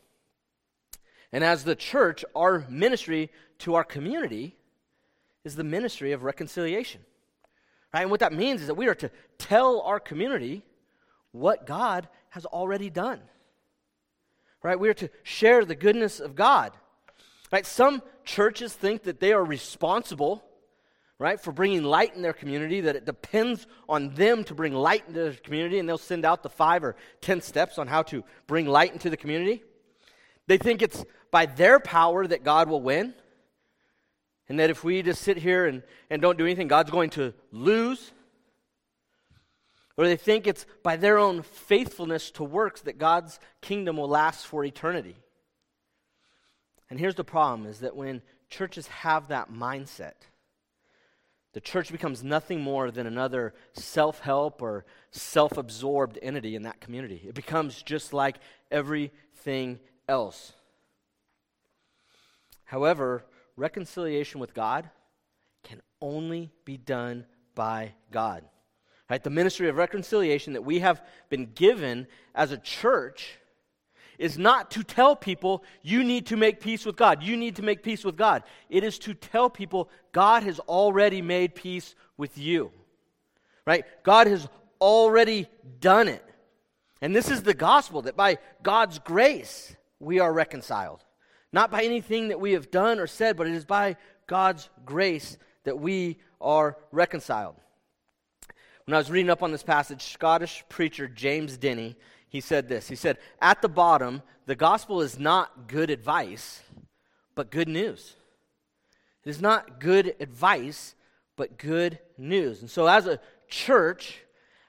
And 1.31 1.43
as 1.43 1.63
the 1.63 1.75
church, 1.75 2.25
our 2.35 2.65
ministry 2.69 3.29
to 3.59 3.75
our 3.75 3.83
community 3.83 4.55
is 5.43 5.55
the 5.55 5.63
ministry 5.63 6.11
of 6.11 6.23
reconciliation. 6.23 7.01
Right? 7.93 8.01
And 8.01 8.11
what 8.11 8.19
that 8.21 8.33
means 8.33 8.61
is 8.61 8.67
that 8.67 8.75
we 8.75 8.87
are 8.87 8.95
to 8.95 9.11
tell 9.37 9.81
our 9.81 9.99
community 9.99 10.63
what 11.31 11.65
God 11.65 12.07
has 12.29 12.45
already 12.45 12.89
done. 12.89 13.21
Right? 14.63 14.79
We 14.79 14.89
are 14.89 14.95
to 14.95 15.09
share 15.23 15.65
the 15.65 15.75
goodness 15.75 16.19
of 16.19 16.35
God. 16.35 16.73
Right? 17.51 17.65
Some 17.65 18.01
churches 18.25 18.73
think 18.73 19.03
that 19.03 19.19
they 19.19 19.33
are 19.33 19.43
responsible, 19.43 20.43
right, 21.19 21.39
for 21.39 21.51
bringing 21.51 21.83
light 21.83 22.15
in 22.15 22.21
their 22.21 22.33
community, 22.33 22.81
that 22.81 22.95
it 22.95 23.05
depends 23.05 23.67
on 23.87 24.13
them 24.15 24.43
to 24.45 24.55
bring 24.55 24.73
light 24.73 25.03
into 25.07 25.19
their 25.19 25.33
community, 25.33 25.79
and 25.79 25.87
they'll 25.87 25.97
send 25.97 26.25
out 26.25 26.43
the 26.43 26.49
five 26.49 26.83
or 26.83 26.95
ten 27.21 27.41
steps 27.41 27.77
on 27.77 27.87
how 27.87 28.03
to 28.03 28.23
bring 28.47 28.67
light 28.67 28.93
into 28.93 29.09
the 29.09 29.17
community. 29.17 29.63
They 30.47 30.57
think 30.57 30.81
it's 30.81 31.05
by 31.29 31.45
their 31.45 31.79
power 31.79 32.25
that 32.25 32.43
God 32.43 32.69
will 32.69 32.81
win, 32.81 33.13
and 34.49 34.59
that 34.59 34.69
if 34.69 34.83
we 34.83 35.01
just 35.01 35.21
sit 35.21 35.37
here 35.37 35.65
and, 35.65 35.83
and 36.09 36.21
don't 36.21 36.37
do 36.37 36.45
anything, 36.45 36.67
God's 36.67 36.91
going 36.91 37.11
to 37.11 37.33
lose. 37.51 38.11
Or 39.97 40.05
they 40.05 40.15
think 40.15 40.47
it's 40.47 40.65
by 40.83 40.95
their 40.97 41.17
own 41.17 41.43
faithfulness 41.43 42.31
to 42.31 42.43
works 42.43 42.81
that 42.81 42.97
God's 42.97 43.39
kingdom 43.61 43.97
will 43.97 44.09
last 44.09 44.47
for 44.47 44.65
eternity. 44.65 45.15
And 46.91 46.99
here's 46.99 47.15
the 47.15 47.23
problem 47.23 47.65
is 47.65 47.79
that 47.79 47.95
when 47.95 48.21
churches 48.49 48.85
have 48.87 49.29
that 49.29 49.49
mindset, 49.49 50.15
the 51.53 51.61
church 51.61 51.89
becomes 51.89 52.21
nothing 52.21 52.59
more 52.59 52.91
than 52.91 53.07
another 53.07 53.53
self 53.71 54.19
help 54.19 54.61
or 54.61 54.85
self 55.09 55.57
absorbed 55.57 56.19
entity 56.21 56.53
in 56.53 56.63
that 56.63 56.81
community. 56.81 57.23
It 57.25 57.33
becomes 57.33 57.81
just 57.81 58.11
like 58.11 58.37
everything 58.69 59.79
else. 60.09 60.51
However, 62.65 63.23
reconciliation 63.55 64.41
with 64.41 64.53
God 64.53 64.89
can 65.63 65.81
only 66.01 66.51
be 66.65 66.75
done 66.75 67.25
by 67.55 67.93
God. 68.11 68.43
Right? 69.09 69.23
The 69.23 69.29
ministry 69.29 69.69
of 69.69 69.77
reconciliation 69.77 70.53
that 70.53 70.65
we 70.65 70.79
have 70.79 71.01
been 71.29 71.53
given 71.53 72.07
as 72.35 72.51
a 72.51 72.57
church 72.57 73.37
is 74.21 74.37
not 74.37 74.69
to 74.71 74.83
tell 74.83 75.15
people 75.15 75.63
you 75.81 76.03
need 76.03 76.27
to 76.27 76.37
make 76.37 76.59
peace 76.59 76.85
with 76.85 76.95
God. 76.95 77.23
You 77.23 77.35
need 77.35 77.55
to 77.55 77.63
make 77.63 77.81
peace 77.81 78.03
with 78.03 78.15
God. 78.15 78.43
It 78.69 78.83
is 78.83 78.99
to 78.99 79.13
tell 79.15 79.49
people 79.49 79.89
God 80.11 80.43
has 80.43 80.59
already 80.59 81.21
made 81.21 81.55
peace 81.55 81.95
with 82.17 82.37
you. 82.37 82.71
Right? 83.65 83.83
God 84.03 84.27
has 84.27 84.47
already 84.79 85.47
done 85.79 86.07
it. 86.07 86.23
And 87.01 87.15
this 87.15 87.31
is 87.31 87.41
the 87.41 87.55
gospel 87.55 88.03
that 88.03 88.15
by 88.15 88.37
God's 88.61 88.99
grace 88.99 89.75
we 89.99 90.19
are 90.19 90.31
reconciled. 90.31 91.03
Not 91.51 91.71
by 91.71 91.83
anything 91.83 92.27
that 92.27 92.39
we 92.39 92.53
have 92.53 92.69
done 92.69 92.99
or 92.99 93.07
said, 93.07 93.35
but 93.35 93.47
it 93.47 93.53
is 93.53 93.65
by 93.65 93.97
God's 94.27 94.69
grace 94.85 95.37
that 95.63 95.79
we 95.79 96.19
are 96.39 96.77
reconciled. 96.91 97.55
When 98.85 98.93
I 98.93 98.99
was 98.99 99.11
reading 99.11 99.29
up 99.31 99.43
on 99.43 99.51
this 99.51 99.63
passage, 99.63 100.13
Scottish 100.13 100.63
preacher 100.69 101.07
James 101.07 101.57
Denney 101.57 101.95
he 102.31 102.39
said 102.39 102.69
this 102.69 102.87
He 102.87 102.95
said, 102.95 103.17
At 103.41 103.61
the 103.61 103.69
bottom, 103.69 104.23
the 104.45 104.55
gospel 104.55 105.01
is 105.01 105.19
not 105.19 105.67
good 105.67 105.89
advice, 105.89 106.61
but 107.35 107.51
good 107.51 107.67
news. 107.67 108.15
It 109.23 109.29
is 109.29 109.41
not 109.41 109.79
good 109.79 110.15
advice, 110.19 110.95
but 111.35 111.57
good 111.59 111.99
news. 112.17 112.61
And 112.61 112.69
so, 112.69 112.87
as 112.87 113.05
a 113.05 113.19
church, 113.49 114.21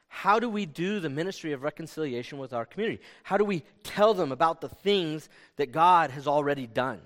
how 0.08 0.40
do 0.40 0.48
we 0.48 0.66
do 0.66 0.98
the 0.98 1.08
ministry 1.08 1.52
of 1.52 1.62
reconciliation 1.62 2.38
with 2.38 2.52
our 2.52 2.66
community? 2.66 3.00
How 3.22 3.38
do 3.38 3.44
we 3.44 3.62
tell 3.84 4.12
them 4.12 4.32
about 4.32 4.60
the 4.60 4.68
things 4.68 5.28
that 5.56 5.70
God 5.70 6.10
has 6.10 6.26
already 6.26 6.66
done? 6.66 7.00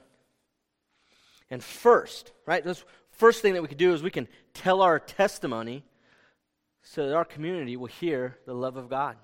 And 1.51 1.63
first, 1.63 2.33
right, 2.47 2.65
this 2.65 2.83
first 3.11 3.43
thing 3.43 3.53
that 3.55 3.63
we 3.63 3.69
can 3.69 3.77
do 3.77 3.93
is 3.93 4.03
we 4.03 4.11
can 4.11 4.27
tell 4.55 4.81
our 4.81 4.99
testimony 4.99 5.85
so 6.83 7.07
that 7.07 7.15
our 7.15 7.27
community 7.27 7.77
will 7.77 7.87
hear 7.87 8.39
the 8.47 8.55
love 8.55 8.79
of 8.79 8.89
God. 8.89 9.17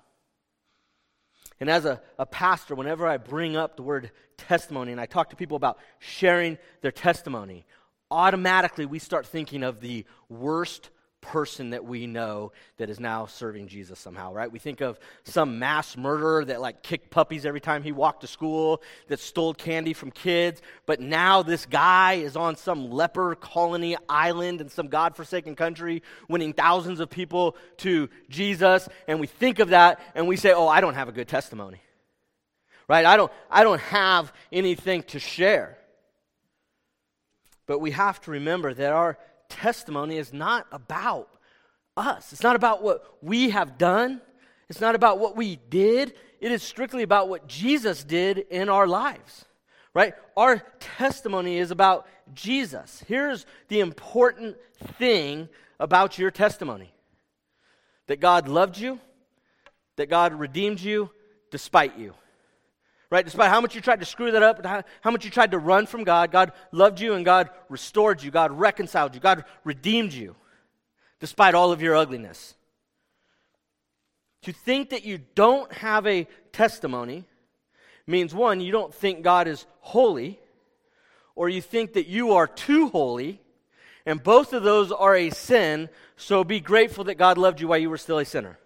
And 1.59 1.69
as 1.69 1.85
a, 1.85 2.01
a 2.17 2.25
pastor, 2.25 2.75
whenever 2.75 3.07
I 3.07 3.17
bring 3.17 3.55
up 3.55 3.75
the 3.75 3.83
word 3.83 4.11
testimony 4.37 4.91
and 4.91 4.99
I 4.99 5.05
talk 5.05 5.29
to 5.29 5.35
people 5.35 5.57
about 5.57 5.77
sharing 5.99 6.57
their 6.81 6.91
testimony, 6.91 7.65
automatically 8.11 8.85
we 8.85 8.99
start 8.99 9.25
thinking 9.25 9.63
of 9.63 9.79
the 9.79 10.05
worst 10.29 10.89
person 11.23 11.71
that 11.71 11.83
we 11.83 12.05
know 12.05 12.51
that 12.77 12.89
is 12.89 12.99
now 12.99 13.25
serving 13.25 13.67
Jesus 13.67 13.97
somehow, 13.97 14.31
right? 14.31 14.51
We 14.51 14.59
think 14.59 14.81
of 14.81 14.99
some 15.23 15.57
mass 15.57 15.97
murderer 15.97 16.45
that 16.45 16.61
like 16.61 16.83
kicked 16.83 17.09
puppies 17.09 17.45
every 17.45 17.61
time 17.61 17.81
he 17.81 17.91
walked 17.91 18.21
to 18.21 18.27
school, 18.27 18.83
that 19.07 19.19
stole 19.19 19.53
candy 19.53 19.93
from 19.93 20.11
kids, 20.11 20.61
but 20.85 20.99
now 20.99 21.41
this 21.41 21.65
guy 21.65 22.13
is 22.13 22.35
on 22.35 22.55
some 22.55 22.91
leper 22.91 23.33
colony 23.35 23.97
island 24.07 24.61
in 24.61 24.69
some 24.69 24.87
godforsaken 24.87 25.55
country, 25.55 26.03
winning 26.27 26.53
thousands 26.53 26.99
of 26.99 27.09
people 27.09 27.55
to 27.77 28.09
Jesus, 28.29 28.87
and 29.07 29.19
we 29.19 29.27
think 29.27 29.59
of 29.59 29.69
that 29.69 29.99
and 30.13 30.27
we 30.27 30.35
say, 30.35 30.51
"Oh, 30.53 30.67
I 30.67 30.81
don't 30.81 30.95
have 30.95 31.09
a 31.09 31.13
good 31.13 31.27
testimony." 31.27 31.81
Right? 32.87 33.05
I 33.05 33.17
don't 33.17 33.31
I 33.49 33.63
don't 33.63 33.81
have 33.81 34.33
anything 34.51 35.03
to 35.03 35.19
share. 35.19 35.77
But 37.65 37.79
we 37.79 37.91
have 37.91 38.19
to 38.21 38.31
remember 38.31 38.73
that 38.73 38.91
our 38.91 39.17
testimony 39.53 40.17
is 40.17 40.33
not 40.33 40.67
about 40.71 41.29
us. 41.95 42.33
It's 42.33 42.43
not 42.43 42.55
about 42.55 42.83
what 42.83 43.17
we 43.21 43.51
have 43.51 43.77
done. 43.77 44.21
It's 44.69 44.81
not 44.81 44.95
about 44.95 45.19
what 45.19 45.35
we 45.35 45.57
did. 45.69 46.13
It 46.39 46.51
is 46.51 46.63
strictly 46.63 47.03
about 47.03 47.29
what 47.29 47.47
Jesus 47.47 48.03
did 48.03 48.39
in 48.39 48.69
our 48.69 48.87
lives. 48.87 49.45
Right? 49.93 50.15
Our 50.35 50.57
testimony 50.79 51.57
is 51.57 51.69
about 51.69 52.07
Jesus. 52.33 53.03
Here's 53.07 53.45
the 53.67 53.79
important 53.79 54.57
thing 54.97 55.49
about 55.79 56.17
your 56.17 56.31
testimony 56.31 56.91
that 58.07 58.19
God 58.19 58.47
loved 58.47 58.77
you, 58.77 58.99
that 59.97 60.09
God 60.09 60.33
redeemed 60.33 60.81
you 60.81 61.11
despite 61.51 61.97
you 61.97 62.15
right? 63.13 63.25
Despite 63.25 63.51
how 63.51 63.61
much 63.61 63.75
you 63.75 63.81
tried 63.81 63.99
to 63.99 64.07
screw 64.07 64.31
that 64.31 64.41
up, 64.41 64.65
how 65.01 65.11
much 65.11 65.23
you 65.23 65.29
tried 65.29 65.51
to 65.51 65.59
run 65.59 65.85
from 65.85 66.03
God, 66.03 66.31
God 66.31 66.51
loved 66.71 66.99
you 66.99 67.13
and 67.13 67.23
God 67.23 67.51
restored 67.69 68.23
you, 68.23 68.31
God 68.31 68.51
reconciled 68.51 69.13
you, 69.13 69.21
God 69.21 69.45
redeemed 69.63 70.13
you, 70.13 70.35
despite 71.19 71.53
all 71.53 71.71
of 71.71 71.79
your 71.79 71.95
ugliness. 71.95 72.55
To 74.41 74.51
think 74.51 74.89
that 74.89 75.05
you 75.05 75.19
don't 75.35 75.71
have 75.73 76.07
a 76.07 76.27
testimony 76.51 77.25
means 78.07 78.33
one, 78.33 78.59
you 78.59 78.71
don't 78.71 78.91
think 78.91 79.21
God 79.21 79.47
is 79.47 79.67
holy, 79.81 80.39
or 81.35 81.49
you 81.49 81.61
think 81.61 81.93
that 81.93 82.07
you 82.07 82.33
are 82.33 82.47
too 82.47 82.89
holy, 82.89 83.39
and 84.07 84.23
both 84.23 84.53
of 84.53 84.63
those 84.63 84.91
are 84.91 85.15
a 85.15 85.29
sin, 85.29 85.87
so 86.17 86.43
be 86.43 86.59
grateful 86.59 87.03
that 87.03 87.19
God 87.19 87.37
loved 87.37 87.61
you 87.61 87.67
while 87.67 87.77
you 87.77 87.91
were 87.91 87.99
still 87.99 88.17
a 88.17 88.25
sinner. 88.25 88.57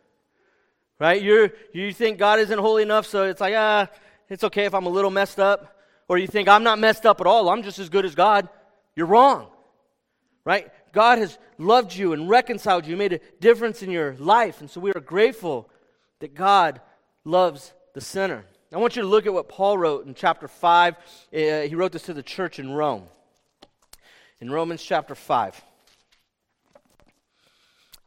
Right? 0.99 1.21
you 1.21 1.51
you 1.73 1.91
think 1.91 2.17
God 2.17 2.39
isn't 2.39 2.57
holy 2.57 2.81
enough, 2.81 3.05
so 3.05 3.25
it's 3.25 3.41
like, 3.41 3.53
ah, 3.55 3.87
it's 4.29 4.43
okay 4.43 4.65
if 4.65 4.73
I'm 4.73 4.85
a 4.85 4.89
little 4.89 5.11
messed 5.11 5.39
up. 5.39 5.75
Or 6.09 6.17
you 6.17 6.27
think 6.27 6.47
I'm 6.47 6.63
not 6.63 6.79
messed 6.79 7.05
up 7.05 7.19
at 7.19 7.27
all, 7.27 7.49
I'm 7.49 7.63
just 7.63 7.79
as 7.79 7.89
good 7.89 8.05
as 8.05 8.15
God. 8.15 8.47
You're 8.95 9.07
wrong. 9.07 9.47
Right? 10.45 10.71
God 10.93 11.17
has 11.17 11.37
loved 11.57 11.93
you 11.93 12.13
and 12.13 12.29
reconciled 12.29 12.87
you, 12.87 12.95
made 12.95 13.13
a 13.13 13.19
difference 13.41 13.83
in 13.83 13.91
your 13.91 14.15
life. 14.15 14.61
And 14.61 14.69
so 14.69 14.79
we 14.79 14.91
are 14.93 15.01
grateful 15.01 15.69
that 16.19 16.33
God 16.33 16.79
loves 17.25 17.73
the 17.93 18.01
sinner. 18.01 18.45
I 18.73 18.77
want 18.77 18.95
you 18.95 19.01
to 19.01 19.07
look 19.07 19.25
at 19.25 19.33
what 19.33 19.49
Paul 19.49 19.77
wrote 19.77 20.05
in 20.05 20.13
chapter 20.13 20.47
5. 20.47 20.95
Uh, 20.95 20.97
he 21.61 21.75
wrote 21.75 21.91
this 21.91 22.03
to 22.03 22.13
the 22.13 22.23
church 22.23 22.59
in 22.59 22.71
Rome. 22.71 23.03
In 24.39 24.49
Romans 24.49 24.81
chapter 24.81 25.15
5. 25.15 25.61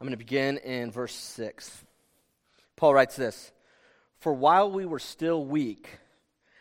I'm 0.00 0.06
going 0.06 0.12
to 0.12 0.16
begin 0.16 0.56
in 0.58 0.90
verse 0.90 1.14
6. 1.14 1.84
Paul 2.76 2.94
writes 2.94 3.16
this 3.16 3.52
For 4.20 4.32
while 4.32 4.70
we 4.70 4.86
were 4.86 4.98
still 4.98 5.44
weak, 5.44 5.88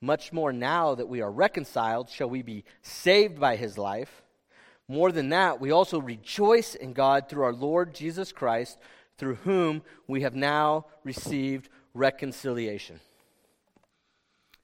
much 0.00 0.32
more 0.32 0.52
now 0.52 0.94
that 0.94 1.08
we 1.08 1.22
are 1.22 1.30
reconciled, 1.30 2.10
shall 2.10 2.28
we 2.28 2.42
be 2.42 2.64
saved 2.82 3.40
by 3.40 3.56
his 3.56 3.78
life. 3.78 4.22
More 4.88 5.10
than 5.10 5.30
that, 5.30 5.60
we 5.60 5.70
also 5.70 6.00
rejoice 6.00 6.74
in 6.74 6.92
God 6.92 7.28
through 7.28 7.44
our 7.44 7.52
Lord 7.52 7.94
Jesus 7.94 8.30
Christ, 8.30 8.78
through 9.18 9.36
whom 9.36 9.82
we 10.06 10.22
have 10.22 10.34
now 10.34 10.86
received 11.02 11.68
reconciliation. 11.94 13.00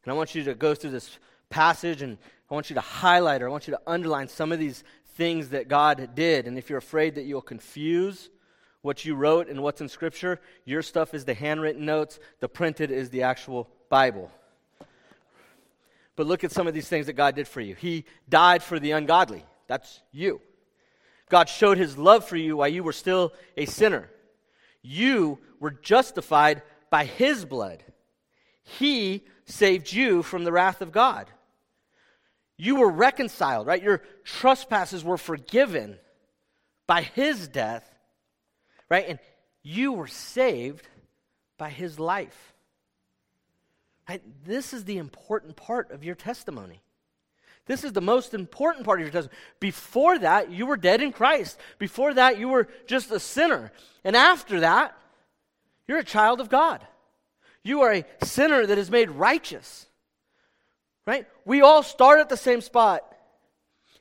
And 0.05 0.13
I 0.13 0.17
want 0.17 0.35
you 0.35 0.45
to 0.45 0.55
go 0.55 0.75
through 0.75 0.91
this 0.91 1.19
passage 1.49 2.03
and 2.03 2.19
I 2.51 2.55
want 2.55 2.71
you 2.71 2.75
to 2.75 2.81
highlight 2.81 3.43
or 3.43 3.49
I 3.49 3.51
want 3.51 3.67
you 3.67 3.73
to 3.73 3.81
underline 3.87 4.29
some 4.29 4.53
of 4.53 4.59
these 4.59 4.85
things 5.17 5.51
that 5.51 5.69
God 5.69 6.15
did. 6.15 6.47
And 6.47 6.59
if 6.59 6.69
you're 6.69 6.79
afraid 6.79 7.15
that 7.15 7.25
you'll 7.25 7.43
confuse 7.43 8.31
what 8.83 9.05
you 9.05 9.15
wrote 9.15 9.49
and 9.49 9.63
what's 9.63 9.81
in 9.81 9.89
Scripture, 9.89 10.41
your 10.65 10.83
stuff 10.83 11.15
is 11.15 11.25
the 11.25 11.35
handwritten 11.35 11.85
notes, 11.85 12.19
the 12.41 12.49
printed 12.49 12.91
is 12.91 13.11
the 13.11 13.23
actual 13.23 13.71
Bible. 13.89 14.31
But 16.17 16.27
look 16.27 16.45
at 16.45 16.53
some 16.53 16.67
of 16.67 16.75
these 16.75 16.89
things 16.89 17.07
that 17.07 17.15
God 17.15 17.35
did 17.35 17.49
for 17.49 17.61
you. 17.61 17.75
He 17.75 18.05
died 18.29 18.63
for 18.63 18.79
the 18.79 18.93
ungodly. 18.93 19.45
That's 19.67 20.01
you. 20.13 20.41
God 21.29 21.49
showed 21.49 21.79
his 21.79 21.97
love 21.97 22.27
for 22.27 22.37
you 22.37 22.59
while 22.59 22.69
you 22.69 22.83
were 22.83 22.93
still 22.93 23.33
a 23.57 23.65
sinner. 23.65 24.11
You 24.83 25.39
were 25.61 25.71
justified 25.71 26.63
by 26.91 27.05
his 27.07 27.45
blood. 27.45 27.83
He 28.63 29.25
saved 29.47 29.93
you 29.93 30.23
from 30.23 30.45
the 30.45 30.53
wrath 30.53 30.83
of 30.83 30.93
God. 30.93 31.31
You 32.59 32.77
were 32.77 32.91
reconciled, 32.91 33.67
right? 33.67 33.83
Your 33.83 34.03
trespasses 34.25 35.03
were 35.03 35.17
forgiven 35.17 35.99
by 36.87 37.03
his 37.03 37.49
death, 37.49 37.89
right? 38.91 39.07
And 39.09 39.19
you 39.63 39.93
were 39.93 40.07
saved 40.07 40.87
by 41.57 41.71
his 41.71 41.99
life. 41.99 42.52
This 44.45 44.73
is 44.73 44.85
the 44.85 44.99
important 44.99 45.57
part 45.57 45.91
of 45.91 46.05
your 46.05 46.15
testimony. 46.15 46.83
This 47.67 47.85
is 47.85 47.93
the 47.93 48.01
most 48.01 48.35
important 48.35 48.85
part 48.85 49.01
of 49.01 49.07
your 49.07 49.13
testimony. 49.13 49.41
Before 49.61 50.19
that, 50.19 50.51
you 50.51 50.67
were 50.67 50.77
dead 50.77 51.01
in 51.01 51.13
Christ. 51.13 51.59
Before 51.79 52.13
that, 52.15 52.39
you 52.39 52.49
were 52.49 52.69
just 52.87 53.11
a 53.11 53.21
sinner. 53.21 53.71
And 54.03 54.17
after 54.17 54.61
that, 54.61 54.97
you're 55.87 55.99
a 55.99 56.05
child 56.05 56.41
of 56.41 56.49
God. 56.49 56.85
You 57.63 57.83
are 57.83 57.93
a 57.93 58.05
sinner 58.25 58.67
that 58.67 58.79
is 58.79 58.91
made 58.91 59.11
righteous. 59.11 59.87
Right? 61.07 61.27
We 61.45 61.61
all 61.61 61.83
start 61.83 62.21
at 62.21 62.29
the 62.29 62.37
same 62.37 62.61
spot. 62.61 63.05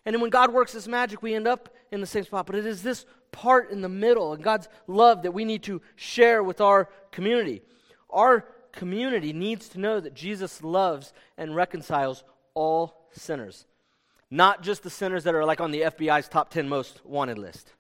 And 0.05 0.15
then 0.15 0.21
when 0.21 0.31
God 0.31 0.51
works 0.51 0.73
his 0.73 0.87
magic, 0.87 1.21
we 1.21 1.35
end 1.35 1.47
up 1.47 1.69
in 1.91 2.01
the 2.01 2.07
same 2.07 2.23
spot. 2.23 2.47
But 2.47 2.55
it 2.55 2.65
is 2.65 2.81
this 2.81 3.05
part 3.31 3.69
in 3.69 3.81
the 3.81 3.89
middle 3.89 4.33
and 4.33 4.43
God's 4.43 4.67
love 4.87 5.21
that 5.23 5.33
we 5.33 5.45
need 5.45 5.63
to 5.63 5.81
share 5.95 6.41
with 6.43 6.59
our 6.61 6.89
community. 7.11 7.61
Our 8.09 8.45
community 8.71 9.33
needs 9.33 9.69
to 9.69 9.79
know 9.79 9.99
that 9.99 10.13
Jesus 10.13 10.63
loves 10.63 11.13
and 11.37 11.55
reconciles 11.55 12.23
all 12.53 13.07
sinners, 13.11 13.65
not 14.29 14.63
just 14.63 14.83
the 14.83 14.89
sinners 14.89 15.23
that 15.25 15.35
are 15.35 15.45
like 15.45 15.61
on 15.61 15.71
the 15.71 15.81
FBI's 15.81 16.27
top 16.27 16.49
10 16.49 16.67
most 16.69 17.05
wanted 17.05 17.37
list. 17.37 17.71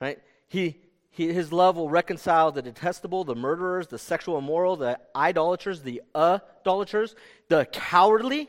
Right? 0.00 0.18
He, 0.48 0.78
he, 1.10 1.32
his 1.32 1.52
love 1.52 1.76
will 1.76 1.90
reconcile 1.90 2.52
the 2.52 2.62
detestable, 2.62 3.24
the 3.24 3.34
murderers, 3.34 3.88
the 3.88 3.98
sexual 3.98 4.38
immoral, 4.38 4.76
the 4.76 4.98
idolaters, 5.14 5.82
the 5.82 6.02
idolaters, 6.14 7.14
the 7.48 7.66
cowardly, 7.66 8.48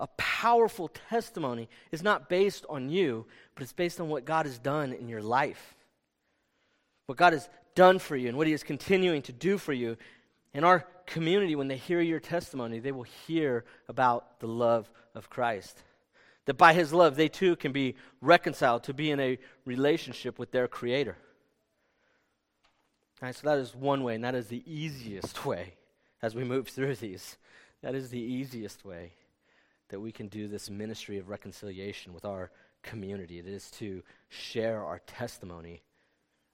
A 0.00 0.06
powerful 0.16 0.88
testimony 0.88 1.68
is 1.92 2.02
not 2.02 2.28
based 2.28 2.64
on 2.68 2.88
you, 2.88 3.26
but 3.54 3.62
it's 3.62 3.72
based 3.72 4.00
on 4.00 4.08
what 4.08 4.24
God 4.24 4.46
has 4.46 4.58
done 4.58 4.92
in 4.92 5.08
your 5.08 5.22
life. 5.22 5.76
What 7.06 7.18
God 7.18 7.32
has 7.32 7.48
done 7.74 7.98
for 7.98 8.16
you 8.16 8.28
and 8.28 8.36
what 8.36 8.46
He 8.46 8.52
is 8.52 8.62
continuing 8.62 9.22
to 9.22 9.32
do 9.32 9.58
for 9.58 9.72
you. 9.72 9.96
In 10.54 10.64
our 10.64 10.86
community, 11.06 11.56
when 11.56 11.68
they 11.68 11.76
hear 11.76 12.00
your 12.00 12.20
testimony, 12.20 12.78
they 12.78 12.92
will 12.92 13.02
hear 13.26 13.64
about 13.88 14.40
the 14.40 14.46
love 14.46 14.90
of 15.14 15.30
Christ. 15.30 15.82
That 16.46 16.54
by 16.54 16.74
His 16.74 16.92
love, 16.92 17.16
they 17.16 17.28
too 17.28 17.56
can 17.56 17.72
be 17.72 17.96
reconciled 18.20 18.84
to 18.84 18.94
be 18.94 19.10
in 19.10 19.20
a 19.20 19.38
relationship 19.64 20.38
with 20.38 20.50
their 20.50 20.68
Creator. 20.68 21.16
All 23.22 23.28
right, 23.28 23.34
so 23.34 23.48
that 23.48 23.58
is 23.58 23.74
one 23.74 24.02
way, 24.02 24.16
and 24.16 24.24
that 24.24 24.34
is 24.34 24.48
the 24.48 24.62
easiest 24.66 25.44
way 25.46 25.74
as 26.20 26.34
we 26.34 26.44
move 26.44 26.68
through 26.68 26.96
these. 26.96 27.36
That 27.82 27.94
is 27.94 28.10
the 28.10 28.20
easiest 28.20 28.84
way 28.84 29.12
that 29.88 30.00
we 30.00 30.12
can 30.12 30.28
do 30.28 30.48
this 30.48 30.70
ministry 30.70 31.18
of 31.18 31.28
reconciliation 31.28 32.14
with 32.14 32.24
our 32.24 32.50
community. 32.82 33.38
It 33.38 33.46
is 33.46 33.70
to 33.72 34.02
share 34.28 34.84
our 34.84 35.00
testimony 35.00 35.82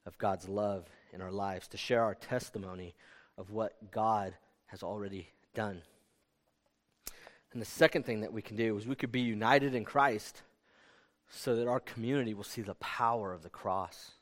of 0.09 0.17
God's 0.17 0.49
love 0.49 0.87
in 1.13 1.21
our 1.21 1.31
lives, 1.31 1.67
to 1.67 1.77
share 1.77 2.03
our 2.03 2.15
testimony 2.15 2.95
of 3.37 3.51
what 3.51 3.91
God 3.91 4.33
has 4.65 4.81
already 4.81 5.29
done. 5.53 5.83
And 7.53 7.61
the 7.61 7.65
second 7.65 8.05
thing 8.05 8.21
that 8.21 8.33
we 8.33 8.41
can 8.41 8.57
do 8.57 8.75
is 8.75 8.87
we 8.87 8.95
could 8.95 9.11
be 9.11 9.21
united 9.21 9.75
in 9.75 9.85
Christ 9.85 10.41
so 11.29 11.55
that 11.55 11.67
our 11.67 11.79
community 11.79 12.33
will 12.33 12.43
see 12.43 12.63
the 12.63 12.73
power 12.75 13.31
of 13.31 13.43
the 13.43 13.49
cross. 13.49 14.13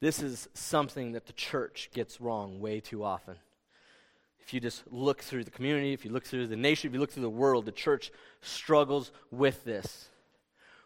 This 0.00 0.22
is 0.22 0.46
something 0.52 1.12
that 1.12 1.26
the 1.26 1.32
church 1.32 1.88
gets 1.94 2.20
wrong 2.20 2.60
way 2.60 2.80
too 2.80 3.02
often. 3.02 3.36
If 4.40 4.52
you 4.52 4.60
just 4.60 4.82
look 4.90 5.22
through 5.22 5.44
the 5.44 5.50
community, 5.50 5.94
if 5.94 6.04
you 6.04 6.10
look 6.10 6.26
through 6.26 6.48
the 6.48 6.56
nation, 6.56 6.88
if 6.88 6.94
you 6.94 7.00
look 7.00 7.12
through 7.12 7.22
the 7.22 7.30
world, 7.30 7.64
the 7.64 7.72
church 7.72 8.12
struggles 8.42 9.10
with 9.30 9.64
this. 9.64 10.08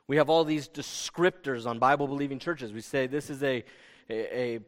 We 0.06 0.16
have 0.16 0.28
all 0.28 0.44
these 0.44 0.68
descriptors 0.68 1.66
on 1.66 1.78
Bible 1.78 2.06
believing 2.06 2.38
churches. 2.38 2.72
We 2.72 2.82
say 2.82 3.06
this 3.06 3.30
is 3.30 3.42
a, 3.42 3.64
a, 4.10 4.56
a 4.56 4.60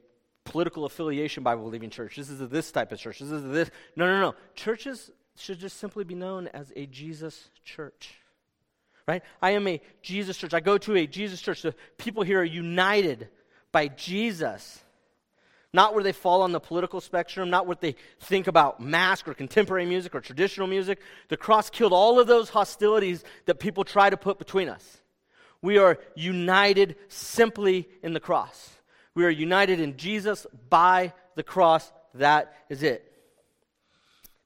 political 0.45 0.85
affiliation 0.87 1.43
Bible 1.43 1.65
believing 1.65 1.91
church. 1.91 2.17
This 2.17 2.31
is 2.31 2.41
a 2.41 2.47
this 2.47 2.73
type 2.73 2.93
of 2.93 2.99
church. 2.99 3.19
This 3.19 3.31
is 3.31 3.51
this. 3.51 3.71
No, 3.97 4.07
no, 4.07 4.21
no. 4.21 4.35
Churches 4.55 5.11
should 5.37 5.59
just 5.59 5.79
simply 5.79 6.05
be 6.05 6.15
known 6.15 6.49
as 6.49 6.73
a 6.75 6.87
Jesus 6.87 7.51
church. 7.65 8.15
Right? 9.07 9.23
I 9.41 9.51
am 9.51 9.69
a 9.69 9.81
Jesus 10.03 10.37
church. 10.37 10.55
I 10.55 10.61
go 10.61 10.79
to 10.79 10.97
a 10.97 11.07
Jesus 11.07 11.41
church. 11.41 11.63
The 11.63 11.75
people 11.99 12.23
here 12.23 12.41
are 12.41 12.45
united 12.45 13.29
by 13.71 13.89
Jesus. 13.89 14.81
Not 15.73 15.95
where 15.95 16.03
they 16.03 16.13
fall 16.13 16.43
on 16.43 16.53
the 16.53 16.61
political 16.61 17.01
spectrum, 17.01 17.51
not 17.51 17.67
what 17.67 17.81
they 17.81 17.97
think 18.21 18.47
about 18.47 18.81
mask 18.81 19.29
or 19.29 19.35
contemporary 19.35 19.85
music 19.85 20.15
or 20.15 20.21
traditional 20.21 20.67
music. 20.67 20.99
The 21.29 21.37
cross 21.37 21.69
killed 21.69 21.93
all 21.93 22.19
of 22.19 22.27
those 22.27 22.49
hostilities 22.49 23.23
that 23.45 23.61
people 23.61 23.85
try 23.85 24.09
to 24.09 24.17
put 24.17 24.39
between 24.39 24.69
us. 24.69 25.03
We 25.67 25.79
are 25.79 25.99
united 26.15 26.95
simply 27.09 27.89
in 28.01 28.13
the 28.13 28.21
cross. 28.21 28.71
We 29.17 29.25
are 29.25 29.31
united 29.31 29.81
in 29.81 29.97
Jesus 29.97 30.47
by 30.71 31.13
the 31.35 31.43
cross. 31.43 31.91
That 32.15 32.55
is 32.69 32.85
it. 32.85 33.13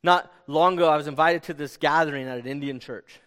Not 0.03 0.33
long 0.47 0.79
ago, 0.79 0.89
I 0.89 0.97
was 0.97 1.07
invited 1.07 1.43
to 1.43 1.53
this 1.53 1.77
gathering 1.77 2.27
at 2.27 2.39
an 2.39 2.47
Indian 2.47 2.81
church. 2.81 3.21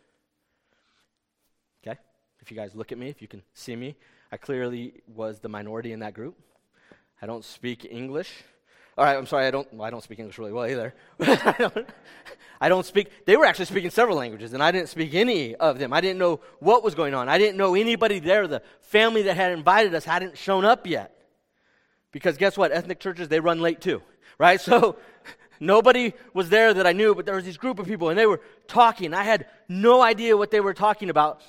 Okay? 1.86 2.00
If 2.42 2.50
you 2.50 2.58
guys 2.58 2.74
look 2.74 2.92
at 2.92 2.98
me, 2.98 3.10
if 3.10 3.22
you 3.22 3.28
can 3.28 3.44
see 3.54 3.76
me, 3.76 3.96
I 4.32 4.38
clearly 4.38 5.04
was 5.06 5.40
the 5.42 5.50
minority 5.50 5.92
in 5.92 6.00
that 6.00 6.16
group. 6.16 6.36
I 7.22 7.28
don't 7.28 7.46
speak 7.46 7.86
English. 7.86 8.32
All 8.96 9.04
right, 9.04 9.18
I'm 9.18 9.26
sorry, 9.26 9.48
I 9.48 9.52
don't, 9.52 9.72
well, 9.74 9.88
I 9.88 9.90
don't 9.90 10.04
speak 10.04 10.20
English 10.20 10.38
really 10.38 10.52
well 10.52 10.68
either. 10.68 10.94
I, 11.20 11.56
don't, 11.58 11.90
I 12.62 12.70
don't 12.70 12.86
speak, 12.86 13.26
they 13.26 13.36
were 13.36 13.46
actually 13.46 13.66
speaking 13.66 13.90
several 13.90 14.18
languages, 14.18 14.54
and 14.54 14.62
I 14.62 14.72
didn't 14.72 14.90
speak 14.90 15.16
any 15.16 15.56
of 15.56 15.80
them. 15.80 15.94
I 15.94 16.02
didn't 16.02 16.20
know 16.20 16.42
what 16.60 16.84
was 16.84 16.94
going 16.94 17.16
on. 17.16 17.28
I 17.28 17.40
didn't 17.40 17.58
know 17.58 17.74
anybody 17.74 18.20
there. 18.20 18.48
The 18.48 18.62
family 18.82 19.24
that 19.24 19.36
had 19.36 19.52
invited 19.52 19.96
us 19.96 20.06
hadn't 20.06 20.38
shown 20.38 20.64
up 20.64 20.86
yet. 20.86 21.16
Because 22.12 22.38
guess 22.38 22.56
what? 22.56 22.72
Ethnic 22.72 23.00
churches, 23.00 23.30
they 23.30 23.40
run 23.40 23.62
late 23.62 23.82
too, 23.82 24.02
right? 24.38 24.62
So 24.70 24.98
nobody 25.60 26.14
was 26.34 26.50
there 26.50 26.74
that 26.74 26.86
I 26.86 26.92
knew, 26.92 27.16
but 27.16 27.26
there 27.26 27.36
was 27.36 27.46
this 27.46 27.58
group 27.58 27.80
of 27.80 27.88
people, 27.88 28.10
and 28.10 28.20
they 28.20 28.28
were 28.28 28.42
talking. 28.68 29.14
I 29.14 29.24
had 29.24 29.48
no 29.68 30.02
idea 30.02 30.38
what 30.38 30.52
they 30.52 30.60
were 30.60 30.74
talking 30.74 31.10
about, 31.10 31.42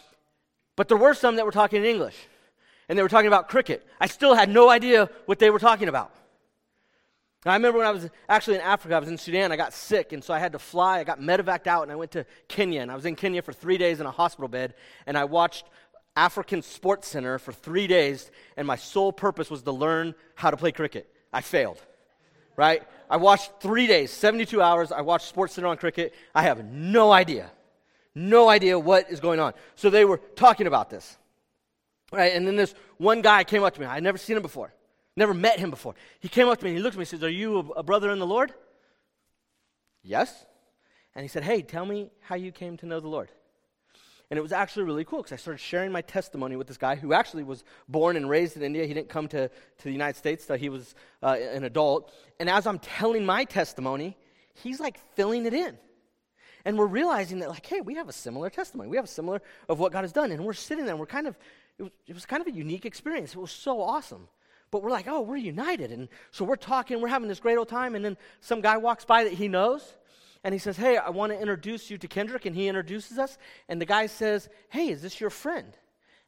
but 0.76 0.88
there 0.88 0.96
were 0.96 1.14
some 1.14 1.36
that 1.36 1.44
were 1.44 1.52
talking 1.52 1.80
in 1.80 1.84
English 1.84 2.16
and 2.88 2.98
they 2.98 3.02
were 3.02 3.08
talking 3.08 3.26
about 3.26 3.48
cricket. 3.48 3.86
I 4.00 4.06
still 4.06 4.34
had 4.34 4.48
no 4.48 4.68
idea 4.68 5.08
what 5.26 5.38
they 5.38 5.50
were 5.50 5.58
talking 5.58 5.88
about. 5.88 6.12
I 7.46 7.54
remember 7.54 7.78
when 7.78 7.86
I 7.86 7.90
was 7.90 8.08
actually 8.28 8.56
in 8.56 8.62
Africa, 8.62 8.94
I 8.94 8.98
was 8.98 9.08
in 9.08 9.18
Sudan, 9.18 9.52
I 9.52 9.56
got 9.56 9.74
sick, 9.74 10.12
and 10.12 10.24
so 10.24 10.32
I 10.32 10.38
had 10.38 10.52
to 10.52 10.58
fly. 10.58 11.00
I 11.00 11.04
got 11.04 11.20
medevaced 11.20 11.66
out, 11.66 11.82
and 11.82 11.92
I 11.92 11.96
went 11.96 12.12
to 12.12 12.24
Kenya, 12.48 12.80
and 12.80 12.90
I 12.90 12.94
was 12.94 13.04
in 13.04 13.16
Kenya 13.16 13.42
for 13.42 13.52
three 13.52 13.76
days 13.76 14.00
in 14.00 14.06
a 14.06 14.10
hospital 14.10 14.48
bed, 14.48 14.74
and 15.06 15.18
I 15.18 15.24
watched 15.24 15.66
African 16.16 16.62
Sports 16.62 17.08
Center 17.08 17.38
for 17.38 17.52
three 17.52 17.86
days, 17.86 18.30
and 18.56 18.66
my 18.66 18.76
sole 18.76 19.12
purpose 19.12 19.50
was 19.50 19.62
to 19.62 19.72
learn 19.72 20.14
how 20.36 20.50
to 20.50 20.56
play 20.56 20.72
cricket. 20.72 21.12
I 21.32 21.40
failed, 21.40 21.80
right? 22.56 22.82
I 23.10 23.18
watched 23.18 23.60
three 23.60 23.86
days, 23.86 24.10
72 24.10 24.62
hours. 24.62 24.92
I 24.92 25.02
watched 25.02 25.28
Sports 25.28 25.54
Center 25.54 25.68
on 25.68 25.76
cricket. 25.76 26.14
I 26.34 26.42
have 26.42 26.64
no 26.64 27.12
idea, 27.12 27.50
no 28.14 28.48
idea 28.48 28.78
what 28.78 29.10
is 29.10 29.20
going 29.20 29.40
on. 29.40 29.52
So 29.74 29.90
they 29.90 30.04
were 30.04 30.18
talking 30.36 30.66
about 30.66 30.88
this. 30.88 31.16
Right? 32.12 32.32
And 32.32 32.46
then 32.46 32.54
this 32.54 32.74
one 32.98 33.22
guy 33.22 33.42
came 33.42 33.64
up 33.64 33.74
to 33.74 33.80
me. 33.80 33.86
I'd 33.86 34.02
never 34.02 34.18
seen 34.18 34.36
him 34.36 34.42
before, 34.42 34.72
never 35.16 35.34
met 35.34 35.58
him 35.58 35.70
before. 35.70 35.94
He 36.20 36.28
came 36.28 36.48
up 36.48 36.58
to 36.58 36.64
me 36.64 36.70
and 36.70 36.78
he 36.78 36.82
looked 36.82 36.94
at 36.94 36.98
me 36.98 37.02
and 37.02 37.08
says, 37.08 37.22
Are 37.22 37.28
you 37.28 37.72
a, 37.76 37.82
brother 37.82 38.10
in 38.10 38.18
the 38.18 38.26
Lord? 38.26 38.52
Yes. 40.02 40.44
And 41.14 41.22
he 41.22 41.28
said, 41.28 41.44
Hey, 41.44 41.62
tell 41.62 41.86
me 41.86 42.10
how 42.20 42.34
you 42.34 42.52
came 42.52 42.76
to 42.78 42.86
know 42.86 43.00
the 43.00 43.08
Lord. 43.08 43.30
And 44.30 44.38
it 44.38 44.42
was 44.42 44.52
actually 44.52 44.84
really 44.84 45.04
cool 45.04 45.20
because 45.20 45.32
I 45.32 45.36
started 45.36 45.60
sharing 45.60 45.92
my 45.92 46.00
testimony 46.00 46.56
with 46.56 46.66
this 46.66 46.78
guy 46.78 46.96
who 46.96 47.12
actually 47.12 47.44
was 47.44 47.62
born 47.88 48.16
and 48.16 48.28
raised 48.28 48.56
in 48.56 48.62
India. 48.62 48.86
He 48.86 48.94
didn't 48.94 49.10
come 49.10 49.28
to, 49.28 49.48
to 49.48 49.84
the 49.84 49.92
United 49.92 50.18
States 50.18 50.44
until 50.44 50.56
he 50.56 50.68
was 50.70 50.94
uh, 51.22 51.36
an 51.38 51.64
adult. 51.64 52.12
And 52.40 52.48
as 52.48 52.66
I'm 52.66 52.78
telling 52.78 53.24
my 53.26 53.44
testimony, 53.44 54.16
he's 54.54 54.80
like 54.80 54.98
filling 55.14 55.46
it 55.46 55.54
in. 55.54 55.78
And 56.64 56.78
we're 56.78 56.86
realizing 56.86 57.40
that, 57.40 57.50
like, 57.50 57.66
hey, 57.66 57.82
we 57.82 57.94
have 57.96 58.08
a 58.08 58.12
similar 58.12 58.48
testimony. 58.48 58.88
We 58.88 58.96
have 58.96 59.04
a 59.04 59.08
similar 59.08 59.42
of 59.68 59.78
what 59.78 59.92
God 59.92 60.00
has 60.00 60.12
done. 60.12 60.32
And 60.32 60.44
we're 60.44 60.54
sitting 60.54 60.86
there 60.86 60.94
and 60.94 61.00
we're 61.00 61.06
kind 61.06 61.26
of, 61.26 61.36
it 61.78 61.82
was, 61.82 61.92
it 62.06 62.14
was 62.14 62.24
kind 62.24 62.40
of 62.40 62.46
a 62.46 62.52
unique 62.52 62.86
experience. 62.86 63.34
It 63.34 63.38
was 63.38 63.50
so 63.50 63.82
awesome. 63.82 64.28
But 64.74 64.82
we're 64.82 64.90
like, 64.90 65.06
oh, 65.06 65.20
we're 65.20 65.36
united. 65.36 65.92
And 65.92 66.08
so 66.32 66.44
we're 66.44 66.56
talking, 66.56 67.00
we're 67.00 67.06
having 67.06 67.28
this 67.28 67.38
great 67.38 67.58
old 67.58 67.68
time. 67.68 67.94
And 67.94 68.04
then 68.04 68.16
some 68.40 68.60
guy 68.60 68.76
walks 68.76 69.04
by 69.04 69.22
that 69.22 69.34
he 69.34 69.46
knows. 69.46 69.94
And 70.42 70.52
he 70.52 70.58
says, 70.58 70.76
hey, 70.76 70.96
I 70.96 71.10
want 71.10 71.30
to 71.30 71.38
introduce 71.38 71.90
you 71.92 71.98
to 71.98 72.08
Kendrick. 72.08 72.44
And 72.44 72.56
he 72.56 72.66
introduces 72.66 73.16
us. 73.16 73.38
And 73.68 73.80
the 73.80 73.86
guy 73.86 74.06
says, 74.06 74.48
hey, 74.70 74.88
is 74.88 75.00
this 75.00 75.20
your 75.20 75.30
friend? 75.30 75.78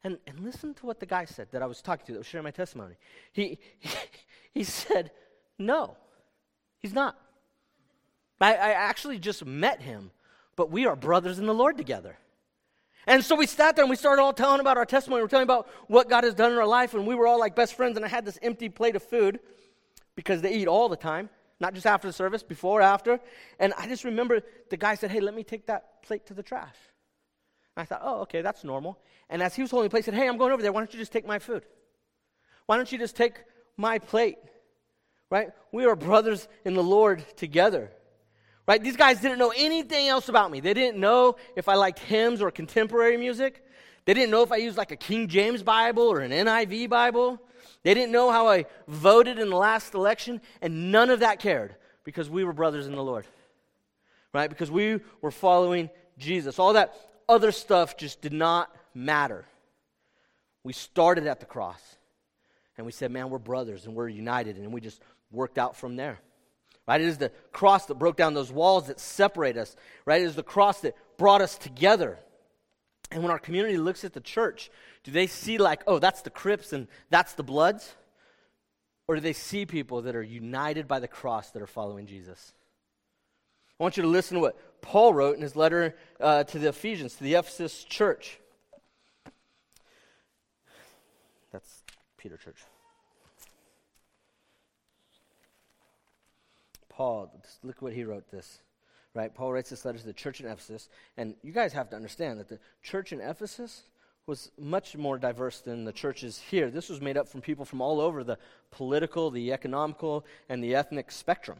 And, 0.04 0.18
and 0.28 0.38
listen 0.38 0.74
to 0.74 0.87
what 0.87 1.00
the 1.00 1.06
guy 1.06 1.24
said 1.24 1.48
that 1.50 1.61
I 1.61 1.66
was 1.66 1.82
talking 1.82 2.06
to, 2.06 2.12
that 2.12 2.18
was 2.18 2.28
sharing 2.28 2.44
my 2.44 2.52
testimony. 2.52 2.94
He, 3.32 3.59
he, 3.80 3.90
he 4.54 4.62
said, 4.62 5.11
no, 5.59 5.96
he's 6.78 6.94
not. 6.94 7.18
I, 8.40 8.54
I 8.54 8.70
actually 8.70 9.18
just 9.18 9.44
met 9.44 9.82
him, 9.82 10.12
but 10.54 10.70
we 10.70 10.87
are 10.87 10.94
brothers 10.94 11.40
in 11.40 11.46
the 11.46 11.52
Lord 11.52 11.76
together. 11.76 12.16
And 13.06 13.24
so 13.24 13.36
we 13.36 13.46
sat 13.46 13.76
there 13.76 13.84
and 13.84 13.90
we 13.90 13.96
started 13.96 14.20
all 14.20 14.32
telling 14.32 14.60
about 14.60 14.76
our 14.76 14.84
testimony. 14.84 15.22
We're 15.22 15.28
telling 15.28 15.44
about 15.44 15.68
what 15.86 16.08
God 16.08 16.24
has 16.24 16.34
done 16.34 16.52
in 16.52 16.58
our 16.58 16.66
life, 16.66 16.94
and 16.94 17.06
we 17.06 17.14
were 17.14 17.26
all 17.26 17.38
like 17.38 17.54
best 17.54 17.74
friends. 17.74 17.96
And 17.96 18.04
I 18.04 18.08
had 18.08 18.24
this 18.24 18.38
empty 18.42 18.68
plate 18.68 18.96
of 18.96 19.02
food 19.02 19.38
because 20.16 20.42
they 20.42 20.54
eat 20.54 20.66
all 20.66 20.88
the 20.88 20.96
time, 20.96 21.30
not 21.60 21.74
just 21.74 21.86
after 21.86 22.08
the 22.08 22.12
service, 22.12 22.42
before, 22.42 22.80
after. 22.80 23.20
And 23.60 23.72
I 23.78 23.86
just 23.86 24.02
remember 24.02 24.40
the 24.70 24.76
guy 24.76 24.96
said, 24.96 25.12
Hey, 25.12 25.20
let 25.20 25.34
me 25.34 25.44
take 25.44 25.66
that 25.66 26.02
plate 26.02 26.26
to 26.26 26.34
the 26.34 26.42
trash. 26.42 26.74
And 27.76 27.82
I 27.82 27.84
thought, 27.84 28.00
Oh, 28.02 28.22
okay, 28.22 28.42
that's 28.42 28.64
normal. 28.64 28.98
And 29.30 29.40
as 29.40 29.54
he 29.54 29.62
was 29.62 29.70
holding 29.70 29.86
the 29.86 29.90
plate, 29.90 30.04
he 30.04 30.10
said, 30.10 30.14
Hey, 30.14 30.28
I'm 30.28 30.36
going 30.36 30.52
over 30.52 30.62
there. 30.62 30.72
Why 30.72 30.80
don't 30.80 30.92
you 30.92 30.98
just 30.98 31.12
take 31.12 31.26
my 31.26 31.38
food? 31.38 31.64
Why 32.66 32.76
don't 32.76 32.90
you 32.90 32.98
just 32.98 33.14
take 33.14 33.34
my 33.76 34.00
plate? 34.00 34.38
Right? 35.30 35.50
We 35.70 35.84
are 35.84 35.94
brothers 35.94 36.48
in 36.64 36.74
the 36.74 36.82
Lord 36.82 37.24
together. 37.36 37.92
Right? 38.66 38.83
These 38.83 38.96
guys 38.96 39.20
didn't 39.20 39.38
know 39.38 39.52
anything 39.57 40.09
else 40.09 40.29
about 40.29 40.50
me. 40.50 40.61
They 40.61 40.74
didn't 40.74 40.98
know 40.98 41.37
if 41.55 41.68
I 41.68 41.74
liked 41.74 42.00
hymns 42.00 42.42
or 42.42 42.50
contemporary 42.50 43.16
music. 43.16 43.64
They 44.05 44.14
didn't 44.14 44.31
know 44.31 44.42
if 44.42 44.50
I 44.50 44.57
used 44.57 44.76
like 44.76 44.90
a 44.90 44.96
King 44.96 45.29
James 45.29 45.62
Bible 45.62 46.02
or 46.02 46.20
an 46.20 46.33
NIV 46.33 46.88
Bible. 46.88 47.40
They 47.85 47.94
didn't 47.94 48.11
know 48.11 48.31
how 48.31 48.48
I 48.48 48.66
voted 48.88 49.38
in 49.38 49.50
the 49.50 49.57
last 49.57 49.94
election, 49.94 50.40
and 50.61 50.90
none 50.90 51.11
of 51.11 51.20
that 51.20 51.38
cared 51.38 51.76
because 52.02 52.29
we 52.29 52.42
were 52.42 52.52
brothers 52.52 52.87
in 52.87 52.94
the 52.94 53.02
Lord. 53.02 53.24
Right? 54.33 54.50
Because 54.50 54.70
we 54.70 55.00
were 55.20 55.31
following 55.31 55.88
Jesus. 56.18 56.59
All 56.59 56.72
that 56.72 56.94
other 57.29 57.52
stuff 57.52 57.96
just 57.96 58.20
did 58.20 58.33
not 58.33 58.74
matter. 58.94 59.44
We 60.64 60.72
started 60.72 61.29
at 61.29 61.38
the 61.38 61.46
cross 61.46 61.81
and 62.76 62.85
we 62.85 62.92
said, 62.92 63.11
man, 63.11 63.31
we're 63.31 63.38
brothers 63.38 63.87
and 63.87 63.94
we're 63.94 64.09
united, 64.09 64.57
and 64.57 64.72
we 64.72 64.81
just 64.81 65.00
worked 65.31 65.59
out 65.59 65.76
from 65.76 65.96
there. 65.96 66.18
Right? 66.87 67.01
It 67.01 67.09
is 67.09 67.18
the 67.18 67.33
cross 67.53 67.87
that 67.87 67.99
broke 67.99 68.16
down 68.16 68.35
those 68.35 68.53
walls 68.53 68.87
that 68.87 69.01
separate 69.01 69.57
us. 69.57 69.75
Right? 70.05 70.22
It 70.22 70.27
is 70.27 70.37
the 70.37 70.42
cross 70.42 70.81
that 70.83 70.94
brought 71.16 71.42
us 71.42 71.59
together. 71.59 72.18
And 73.11 73.22
when 73.22 73.31
our 73.31 73.38
community 73.38 73.77
looks 73.77 74.05
at 74.05 74.12
the 74.12 74.20
church, 74.20 74.70
do 75.05 75.11
they 75.11 75.27
see 75.27 75.59
like, 75.59 75.83
oh, 75.87 75.99
that's 75.99 76.22
the 76.22 76.31
Crips 76.31 76.72
and 76.72 76.88
that's 77.11 77.35
the 77.35 77.42
Bloods? 77.42 77.94
Or 79.09 79.14
do 79.14 79.20
they 79.20 79.33
see 79.33 79.66
people 79.66 80.03
that 80.03 80.16
are 80.16 80.22
united 80.22 80.88
by 80.88 80.99
the 80.99 81.09
cross 81.09 81.51
that 81.53 81.62
are 81.62 81.68
following 81.68 82.07
Jesus? 82.07 82.53
I 83.79 83.83
want 83.83 83.96
you 83.96 84.03
to 84.03 84.09
listen 84.09 84.37
to 84.37 84.40
what 84.40 84.81
Paul 84.81 85.12
wrote 85.12 85.37
in 85.37 85.42
his 85.42 85.55
letter 85.55 85.96
uh, 86.20 86.44
to 86.44 86.59
the 86.59 86.68
Ephesians, 86.68 87.14
to 87.14 87.25
the 87.25 87.35
Ephesus 87.35 87.85
church. 87.85 88.40
That's 91.53 91.83
Peter 92.16 92.37
Church. 92.37 92.57
Paul, 96.96 97.30
look 97.62 97.82
what 97.82 97.92
he 97.92 98.04
wrote 98.04 98.30
this. 98.30 98.61
Right? 99.12 99.35
Paul 99.35 99.52
writes 99.52 99.70
this 99.70 99.85
letter 99.85 99.98
to 99.98 100.06
the 100.06 100.12
church 100.14 100.40
in 100.40 100.46
Ephesus. 100.46 100.88
And 101.16 101.35
you 101.42 101.52
guys 101.52 101.74
have 101.74 101.90
to 101.90 101.96
understand 101.96 102.40
that 102.40 102.48
the 102.48 102.59
church 102.82 103.12
in 103.12 103.20
Ephesus 103.20 103.82
was 104.26 104.50
much 104.59 104.96
more 104.96 105.18
diverse 105.18 105.61
than 105.61 105.85
the 105.85 105.92
churches 105.92 106.38
here. 106.38 106.70
This 106.70 106.88
was 106.88 107.00
made 107.00 107.16
up 107.16 107.28
from 107.28 107.42
people 107.42 107.64
from 107.64 107.80
all 107.80 108.00
over 108.00 108.24
the 108.24 108.38
political, 108.70 109.30
the 109.30 109.52
economical, 109.52 110.24
and 110.48 110.64
the 110.64 110.74
ethnic 110.74 111.11
spectrum. 111.11 111.59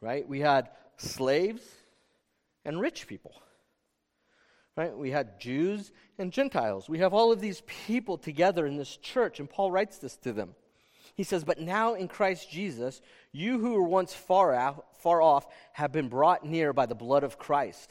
Right? 0.00 0.26
We 0.26 0.40
had 0.40 0.70
slaves 0.98 1.62
and 2.64 2.80
rich 2.80 3.08
people. 3.08 3.34
Right? 4.76 4.96
We 4.96 5.10
had 5.10 5.40
Jews 5.40 5.90
and 6.16 6.32
Gentiles. 6.32 6.88
We 6.88 6.98
have 6.98 7.12
all 7.12 7.32
of 7.32 7.40
these 7.40 7.62
people 7.66 8.18
together 8.18 8.66
in 8.66 8.76
this 8.76 8.96
church, 8.96 9.40
and 9.40 9.50
Paul 9.50 9.72
writes 9.72 9.98
this 9.98 10.16
to 10.18 10.32
them. 10.32 10.54
He 11.16 11.22
says, 11.22 11.44
But 11.44 11.58
now 11.58 11.94
in 11.94 12.08
Christ 12.08 12.50
Jesus, 12.50 13.00
you 13.32 13.58
who 13.58 13.72
were 13.72 13.88
once 13.88 14.12
far, 14.12 14.54
out, 14.54 14.86
far 14.98 15.22
off 15.22 15.46
have 15.72 15.90
been 15.90 16.08
brought 16.08 16.44
near 16.44 16.72
by 16.72 16.86
the 16.86 16.94
blood 16.94 17.24
of 17.24 17.38
Christ. 17.38 17.90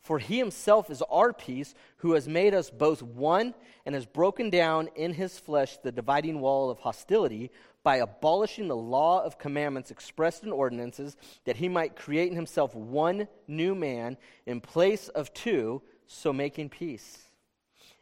For 0.00 0.18
he 0.18 0.38
himself 0.38 0.90
is 0.90 1.02
our 1.10 1.32
peace, 1.32 1.74
who 1.96 2.12
has 2.12 2.28
made 2.28 2.54
us 2.54 2.70
both 2.70 3.02
one 3.02 3.54
and 3.84 3.94
has 3.94 4.06
broken 4.06 4.50
down 4.50 4.88
in 4.94 5.14
his 5.14 5.38
flesh 5.38 5.78
the 5.78 5.90
dividing 5.90 6.40
wall 6.40 6.70
of 6.70 6.78
hostility 6.78 7.50
by 7.82 7.96
abolishing 7.96 8.68
the 8.68 8.76
law 8.76 9.24
of 9.24 9.38
commandments 9.38 9.90
expressed 9.90 10.44
in 10.44 10.52
ordinances, 10.52 11.16
that 11.44 11.56
he 11.56 11.68
might 11.68 11.96
create 11.96 12.28
in 12.28 12.36
himself 12.36 12.74
one 12.74 13.26
new 13.48 13.74
man 13.74 14.16
in 14.44 14.60
place 14.60 15.08
of 15.08 15.32
two, 15.32 15.82
so 16.06 16.32
making 16.32 16.68
peace. 16.68 17.18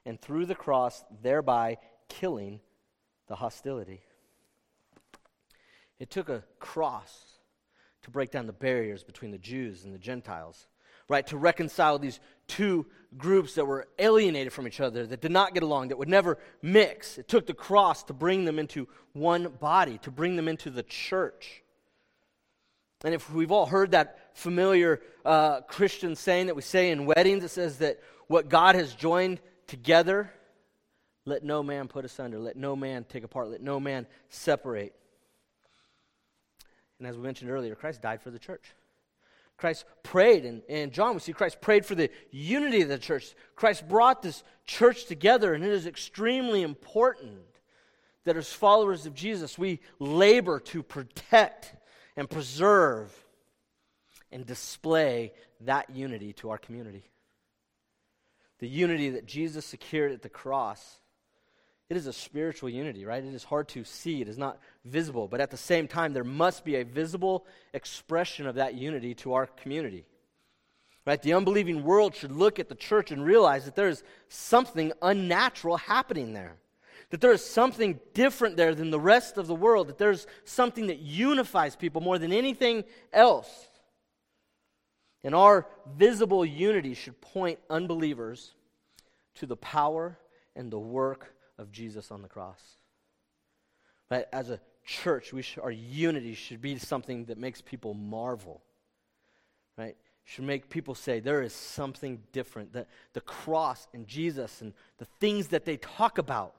And 0.04 0.20
through 0.20 0.46
the 0.46 0.54
cross, 0.54 1.04
thereby 1.22 1.78
killing 2.08 2.60
the 3.28 3.36
hostility. 3.36 4.00
It 5.98 6.10
took 6.10 6.28
a 6.28 6.44
cross 6.58 7.38
to 8.02 8.10
break 8.10 8.30
down 8.30 8.46
the 8.46 8.52
barriers 8.52 9.02
between 9.02 9.30
the 9.30 9.38
Jews 9.38 9.84
and 9.84 9.94
the 9.94 9.98
Gentiles, 9.98 10.66
right? 11.08 11.26
To 11.28 11.36
reconcile 11.36 11.98
these 11.98 12.20
two 12.46 12.86
groups 13.16 13.54
that 13.54 13.64
were 13.64 13.86
alienated 13.98 14.52
from 14.52 14.66
each 14.66 14.80
other, 14.80 15.06
that 15.06 15.20
did 15.20 15.30
not 15.30 15.54
get 15.54 15.62
along, 15.62 15.88
that 15.88 15.98
would 15.98 16.08
never 16.08 16.38
mix. 16.60 17.16
It 17.18 17.28
took 17.28 17.46
the 17.46 17.54
cross 17.54 18.02
to 18.04 18.12
bring 18.12 18.44
them 18.44 18.58
into 18.58 18.88
one 19.12 19.48
body, 19.60 19.98
to 19.98 20.10
bring 20.10 20.36
them 20.36 20.48
into 20.48 20.70
the 20.70 20.82
church. 20.82 21.62
And 23.04 23.14
if 23.14 23.32
we've 23.32 23.52
all 23.52 23.66
heard 23.66 23.92
that 23.92 24.30
familiar 24.34 25.00
uh, 25.24 25.60
Christian 25.62 26.16
saying 26.16 26.46
that 26.46 26.56
we 26.56 26.62
say 26.62 26.90
in 26.90 27.06
weddings, 27.06 27.44
it 27.44 27.50
says 27.50 27.78
that 27.78 28.00
what 28.26 28.48
God 28.48 28.74
has 28.74 28.94
joined 28.94 29.40
together, 29.66 30.32
let 31.24 31.44
no 31.44 31.62
man 31.62 31.88
put 31.88 32.04
asunder, 32.04 32.38
let 32.38 32.56
no 32.56 32.74
man 32.74 33.04
take 33.04 33.24
apart, 33.24 33.48
let 33.50 33.62
no 33.62 33.78
man 33.78 34.06
separate. 34.28 34.94
And 36.98 37.08
as 37.08 37.16
we 37.16 37.22
mentioned 37.22 37.50
earlier, 37.50 37.74
Christ 37.74 38.02
died 38.02 38.22
for 38.22 38.30
the 38.30 38.38
church. 38.38 38.74
Christ 39.56 39.84
prayed, 40.02 40.44
and 40.44 40.62
in 40.68 40.90
John 40.90 41.14
we 41.14 41.20
see 41.20 41.32
Christ 41.32 41.60
prayed 41.60 41.86
for 41.86 41.94
the 41.94 42.10
unity 42.30 42.82
of 42.82 42.88
the 42.88 42.98
church. 42.98 43.34
Christ 43.54 43.88
brought 43.88 44.22
this 44.22 44.42
church 44.66 45.06
together, 45.06 45.54
and 45.54 45.64
it 45.64 45.70
is 45.70 45.86
extremely 45.86 46.62
important 46.62 47.38
that 48.24 48.36
as 48.36 48.52
followers 48.52 49.06
of 49.06 49.14
Jesus, 49.14 49.56
we 49.56 49.80
labor 49.98 50.58
to 50.58 50.82
protect 50.82 51.74
and 52.16 52.28
preserve 52.28 53.12
and 54.32 54.44
display 54.44 55.32
that 55.60 55.90
unity 55.90 56.32
to 56.34 56.50
our 56.50 56.58
community. 56.58 57.04
The 58.58 58.68
unity 58.68 59.10
that 59.10 59.26
Jesus 59.26 59.64
secured 59.64 60.12
at 60.12 60.22
the 60.22 60.28
cross 60.28 60.98
it 61.90 61.96
is 61.96 62.06
a 62.06 62.12
spiritual 62.12 62.70
unity, 62.70 63.04
right? 63.04 63.22
It 63.22 63.34
is 63.34 63.44
hard 63.44 63.68
to 63.68 63.84
see, 63.84 64.22
it 64.22 64.28
is 64.28 64.38
not 64.38 64.58
visible, 64.84 65.28
but 65.28 65.40
at 65.40 65.50
the 65.50 65.56
same 65.56 65.86
time, 65.86 66.12
there 66.12 66.24
must 66.24 66.64
be 66.64 66.76
a 66.76 66.84
visible 66.84 67.46
expression 67.74 68.46
of 68.46 68.54
that 68.54 68.74
unity 68.74 69.14
to 69.16 69.34
our 69.34 69.46
community. 69.46 70.06
Right? 71.06 71.20
The 71.20 71.34
unbelieving 71.34 71.84
world 71.84 72.14
should 72.14 72.32
look 72.32 72.58
at 72.58 72.70
the 72.70 72.74
church 72.74 73.10
and 73.10 73.22
realize 73.22 73.66
that 73.66 73.76
there 73.76 73.88
is 73.88 74.02
something 74.28 74.92
unnatural 75.02 75.76
happening 75.76 76.32
there. 76.32 76.56
That 77.10 77.20
there 77.20 77.32
is 77.32 77.44
something 77.44 78.00
different 78.14 78.56
there 78.56 78.74
than 78.74 78.90
the 78.90 78.98
rest 78.98 79.36
of 79.36 79.46
the 79.46 79.54
world. 79.54 79.88
That 79.88 79.98
there's 79.98 80.26
something 80.44 80.86
that 80.86 81.00
unifies 81.00 81.76
people 81.76 82.00
more 82.00 82.18
than 82.18 82.32
anything 82.32 82.84
else. 83.12 83.68
And 85.22 85.34
our 85.34 85.66
visible 85.94 86.44
unity 86.46 86.94
should 86.94 87.20
point 87.20 87.58
unbelievers 87.68 88.54
to 89.36 89.46
the 89.46 89.56
power 89.56 90.18
and 90.56 90.70
the 90.70 90.78
work 90.78 91.33
of 91.58 91.70
Jesus 91.70 92.10
on 92.10 92.22
the 92.22 92.28
cross. 92.28 92.60
But 94.08 94.28
as 94.32 94.50
a 94.50 94.60
church, 94.84 95.32
we 95.32 95.42
should, 95.42 95.62
our 95.62 95.70
unity 95.70 96.34
should 96.34 96.60
be 96.60 96.78
something 96.78 97.26
that 97.26 97.38
makes 97.38 97.60
people 97.60 97.94
marvel. 97.94 98.62
Right? 99.76 99.96
Should 100.24 100.44
make 100.44 100.70
people 100.70 100.94
say 100.94 101.20
there 101.20 101.42
is 101.42 101.52
something 101.52 102.22
different. 102.32 102.72
That 102.72 102.88
the 103.12 103.20
cross 103.20 103.86
and 103.92 104.06
Jesus 104.06 104.60
and 104.60 104.72
the 104.98 105.06
things 105.20 105.48
that 105.48 105.64
they 105.64 105.76
talk 105.76 106.18
about, 106.18 106.54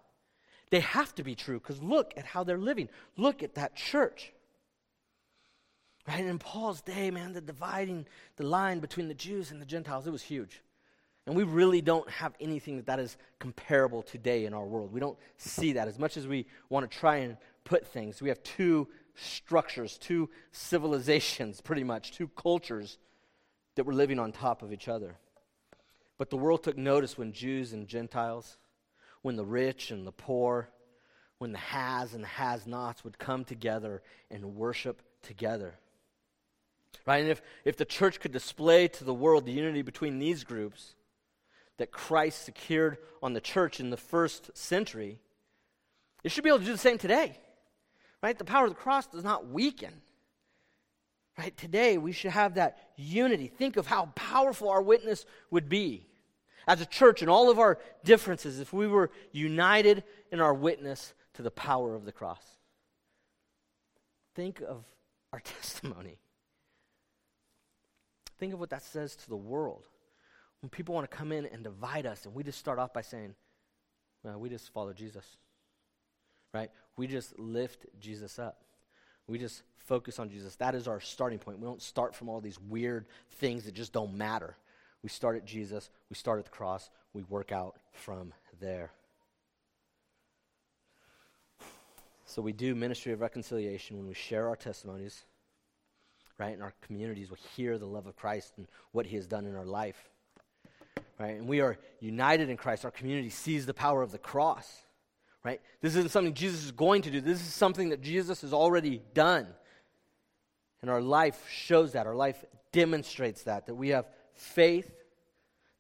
they 0.70 0.82
have 0.82 1.14
to 1.16 1.24
be 1.24 1.36
true 1.36 1.60
because 1.60 1.82
look 1.82 2.14
at 2.18 2.26
how 2.26 2.44
they're 2.44 2.58
living. 2.58 2.90
Look 3.18 3.44
at 3.44 3.56
that 3.56 3.76
church. 3.76 4.32
Right? 6.08 6.26
In 6.26 6.38
Paul's 6.38 6.82
day, 6.82 7.10
man, 7.10 7.34
the 7.34 7.42
dividing 7.42 8.06
the 8.38 8.46
line 8.46 8.80
between 8.80 9.08
the 9.08 9.14
Jews 9.16 9.52
and 9.52 9.62
the 9.62 9.66
Gentiles, 9.66 10.06
it 10.06 10.12
was 10.12 10.22
huge. 10.22 10.62
And 11.28 11.36
we 11.36 11.44
really 11.44 11.82
don't 11.82 12.10
have 12.10 12.34
anything 12.40 12.78
that, 12.78 12.86
that 12.86 13.00
is 13.00 13.18
comparable 13.40 14.04
today 14.04 14.46
in 14.46 14.54
our 14.54 14.66
world. 14.66 14.94
We 14.94 15.00
don't 15.00 15.18
see 15.38 15.74
that 15.74 15.88
as 15.88 15.98
much 15.98 16.18
as 16.18 16.28
we 16.28 16.46
want 16.70 16.90
to 16.90 16.98
try 16.98 17.18
and 17.18 17.38
put 17.64 17.88
things. 17.88 18.22
We 18.22 18.30
have 18.30 18.44
two 18.44 18.88
structures, 19.16 19.98
two 19.98 20.30
civilizations, 20.52 21.62
pretty 21.64 21.84
much, 21.84 22.12
two 22.12 22.28
cultures 22.30 23.00
that 23.76 23.86
were 23.86 23.94
living 23.94 24.20
on 24.20 24.32
top 24.32 24.62
of 24.62 24.72
each 24.72 24.88
other. 24.88 25.16
But 26.18 26.30
the 26.30 26.38
world 26.38 26.64
took 26.64 26.78
notice 26.78 27.18
when 27.18 27.34
Jews 27.34 27.74
and 27.74 27.88
Gentiles, 27.88 28.58
when 29.22 29.36
the 29.36 29.44
rich 29.44 29.92
and 29.92 30.06
the 30.06 30.12
poor, 30.12 30.70
when 31.40 31.52
the 31.52 31.58
has 31.58 32.14
and 32.14 32.24
the 32.24 32.28
has 32.28 32.68
nots 32.68 33.04
would 33.04 33.18
come 33.18 33.44
together 33.44 34.02
and 34.30 34.56
worship 34.56 35.02
together. 35.24 35.76
Right? 37.06 37.22
And 37.22 37.30
if, 37.30 37.42
if 37.66 37.76
the 37.76 37.86
church 37.86 38.20
could 38.20 38.32
display 38.32 38.88
to 38.90 39.04
the 39.04 39.14
world 39.14 39.46
the 39.46 39.52
unity 39.52 39.82
between 39.82 40.20
these 40.20 40.44
groups 40.44 40.96
that 41.78 41.92
Christ 41.92 42.46
secured 42.46 42.98
on 43.22 43.34
the 43.34 43.42
church 43.42 43.80
in 43.80 43.90
the 43.90 43.98
first 43.98 44.56
century, 44.58 45.20
it 46.24 46.32
should 46.32 46.44
be 46.44 46.50
able 46.50 46.60
to 46.60 46.66
do 46.66 46.72
the 46.72 46.78
same 46.78 46.98
today. 46.98 47.38
Right? 48.22 48.38
The 48.38 48.46
power 48.46 48.66
of 48.66 48.72
the 48.72 48.76
cross 48.76 49.08
does 49.08 49.24
not 49.24 49.48
weaken. 49.48 50.02
Right? 51.38 51.56
Today, 51.56 51.98
we 51.98 52.12
should 52.12 52.32
have 52.32 52.56
that 52.56 52.78
unity. 52.96 53.48
Think 53.48 53.78
of 53.78 53.88
how 53.88 54.12
powerful 54.16 54.70
our 54.70 54.82
witness 54.82 55.26
would 55.52 55.70
be 55.70 56.08
as 56.68 56.82
a 56.82 56.86
church 56.86 57.22
and 57.22 57.30
all 57.30 57.50
of 57.50 57.60
our 57.60 57.78
differences 58.04 58.60
if 58.60 58.74
we 58.74 58.88
were 58.88 59.12
united 59.32 60.04
in 60.32 60.40
our 60.40 60.54
witness 60.54 61.14
to 61.34 61.42
the 61.42 61.52
power 61.52 61.94
of 61.94 62.06
the 62.06 62.12
cross. 62.12 62.44
Think 64.34 64.62
of 64.62 64.84
our 65.32 65.40
testimony. 65.62 66.18
Think 68.38 68.54
of 68.54 68.60
what 68.60 68.70
that 68.72 68.84
says 68.84 69.16
to 69.18 69.30
the 69.30 69.36
world. 69.36 69.88
When 70.66 70.72
people 70.72 70.96
want 70.96 71.08
to 71.12 71.16
come 71.16 71.32
in 71.32 71.46
and 71.46 71.64
divide 71.64 72.08
us, 72.08 72.26
and 72.26 72.34
we 72.34 72.42
just 72.42 72.58
start 72.58 72.80
off 72.80 72.92
by 72.92 73.04
saying, 73.04 73.36
well, 74.24 74.40
we 74.40 74.50
just 74.50 74.74
follow 74.74 74.94
Jesus. 74.94 75.24
Right? 76.56 76.72
We 76.98 77.06
just 77.06 77.38
lift 77.38 77.86
Jesus 78.00 78.40
up. 78.40 78.64
We 79.28 79.38
just 79.38 79.62
focus 79.78 80.18
on 80.18 80.32
Jesus. 80.32 80.56
That 80.56 80.74
is 80.74 80.88
our 80.88 81.00
starting 81.00 81.38
point. 81.38 81.60
We 81.60 81.68
don't 81.68 81.84
start 81.84 82.16
from 82.16 82.30
all 82.30 82.42
these 82.42 82.60
weird 82.60 83.06
things 83.34 83.66
that 83.66 83.76
just 83.76 83.94
don't 83.94 84.16
matter. 84.16 84.58
We 85.04 85.10
start 85.10 85.36
at 85.36 85.46
Jesus, 85.46 85.92
we 86.10 86.16
start 86.16 86.40
at 86.40 86.46
the 86.46 86.52
cross, 86.52 86.90
we 87.14 87.22
work 87.30 87.52
out 87.52 87.76
from 87.92 88.34
there. 88.60 88.90
So 92.26 92.42
we 92.42 92.54
do 92.54 92.74
ministry 92.74 93.14
of 93.14 93.22
reconciliation 93.22 93.98
when 93.98 94.08
we 94.08 94.16
share 94.16 94.48
our 94.48 94.56
testimonies, 94.56 95.26
right? 96.40 96.54
And 96.54 96.64
our 96.64 96.74
communities 96.82 97.30
will 97.30 97.38
hear 97.56 97.78
the 97.78 97.86
love 97.86 98.08
of 98.08 98.16
Christ 98.16 98.54
and 98.58 98.66
what 98.94 99.06
he 99.06 99.16
has 99.16 99.28
done 99.28 99.46
in 99.46 99.56
our 99.56 99.64
life. 99.64 100.10
Right? 101.20 101.38
And 101.38 101.48
we 101.48 101.62
are 101.62 101.78
united 102.00 102.50
in 102.50 102.58
Christ. 102.58 102.86
Our 102.86 102.92
community 102.92 103.30
sees 103.30 103.66
the 103.66 103.74
power 103.74 104.02
of 104.02 104.12
the 104.12 104.18
cross. 104.18 104.70
Right? 105.44 105.62
This 105.82 105.96
isn't 105.96 106.12
something 106.12 106.34
Jesus 106.34 106.66
is 106.66 106.72
going 106.72 107.04
to 107.04 107.12
do. 107.12 107.22
This 107.22 107.40
is 107.40 107.54
something 107.54 107.90
that 107.90 108.02
Jesus 108.02 108.42
has 108.42 108.54
already 108.54 109.02
done. 109.14 109.48
And 110.82 110.90
our 110.90 111.02
life 111.02 111.42
shows 111.50 111.94
that. 111.94 112.08
Our 112.08 112.16
life 112.16 112.44
demonstrates 112.72 113.44
that. 113.44 113.68
That 113.68 113.76
we 113.76 113.90
have 113.90 114.08
faith, 114.34 114.92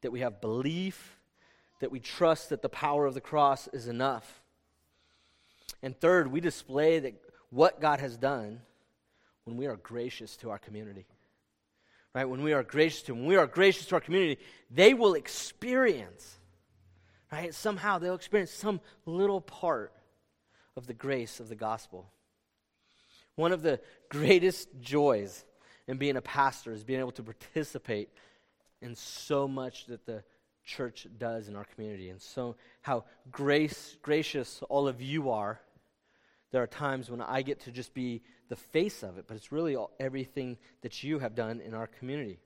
that 0.01 0.11
we 0.11 0.21
have 0.21 0.39
belief, 0.39 1.17
that 1.81 1.91
we 1.91 1.99
trust 1.99 2.49
that 2.49 2.61
the 2.61 2.69
power 2.69 3.05
of 3.05 3.13
the 3.13 3.21
cross 3.21 3.67
is 3.67 3.87
enough. 3.87 4.41
And 5.81 5.99
third, 5.99 6.31
we 6.31 6.39
display 6.39 6.99
that 6.99 7.13
what 7.49 7.81
God 7.81 7.99
has 7.99 8.17
done 8.17 8.61
when 9.43 9.57
we 9.57 9.67
are 9.67 9.75
gracious 9.75 10.37
to 10.37 10.49
our 10.49 10.57
community. 10.57 11.05
Right? 12.15 12.27
When 12.27 12.41
we 12.41 12.53
are 12.53 12.63
gracious 12.63 13.01
to 13.03 13.11
them, 13.11 13.19
when 13.19 13.27
we 13.27 13.35
are 13.35 13.45
gracious 13.45 13.85
to 13.87 13.95
our 13.95 14.01
community, 14.01 14.41
they 14.71 14.93
will 14.93 15.15
experience, 15.15 16.37
right? 17.29 17.53
Somehow 17.53 17.99
they'll 17.99 18.15
experience 18.15 18.51
some 18.51 18.79
little 19.05 19.41
part 19.41 19.91
of 20.77 20.87
the 20.87 20.93
grace 20.93 21.41
of 21.41 21.49
the 21.49 21.55
gospel. 21.55 22.09
One 23.35 23.51
of 23.51 23.61
the 23.61 23.81
greatest 24.07 24.69
joys 24.79 25.43
in 25.87 25.97
being 25.97 26.15
a 26.15 26.21
pastor 26.21 26.71
is 26.71 26.85
being 26.85 27.01
able 27.01 27.11
to 27.11 27.23
participate 27.23 28.09
in 28.81 28.95
so 28.95 29.45
much 29.45 29.87
that 29.87 30.05
the 30.05 30.23
church 30.63 31.07
does 31.17 31.47
in 31.47 31.55
our 31.55 31.65
community 31.65 32.09
and 32.09 32.19
so 32.19 32.55
how 32.81 33.03
grace 33.31 33.97
gracious 34.01 34.63
all 34.67 34.87
of 34.87 34.99
you 34.99 35.29
are 35.29 35.59
there 36.55 36.63
are 36.63 36.67
times 36.67 37.11
when 37.11 37.19
I 37.19 37.41
get 37.41 37.59
to 37.65 37.71
just 37.71 37.93
be 37.93 38.21
the 38.47 38.55
face 38.55 39.03
of 39.03 39.17
it, 39.17 39.25
but 39.27 39.35
it's 39.35 39.51
really 39.51 39.75
all, 39.75 39.91
everything 39.99 40.57
that 40.83 41.03
you 41.03 41.19
have 41.19 41.35
done 41.35 41.59
in 41.59 41.73
our 41.73 41.85
community. 41.85 42.39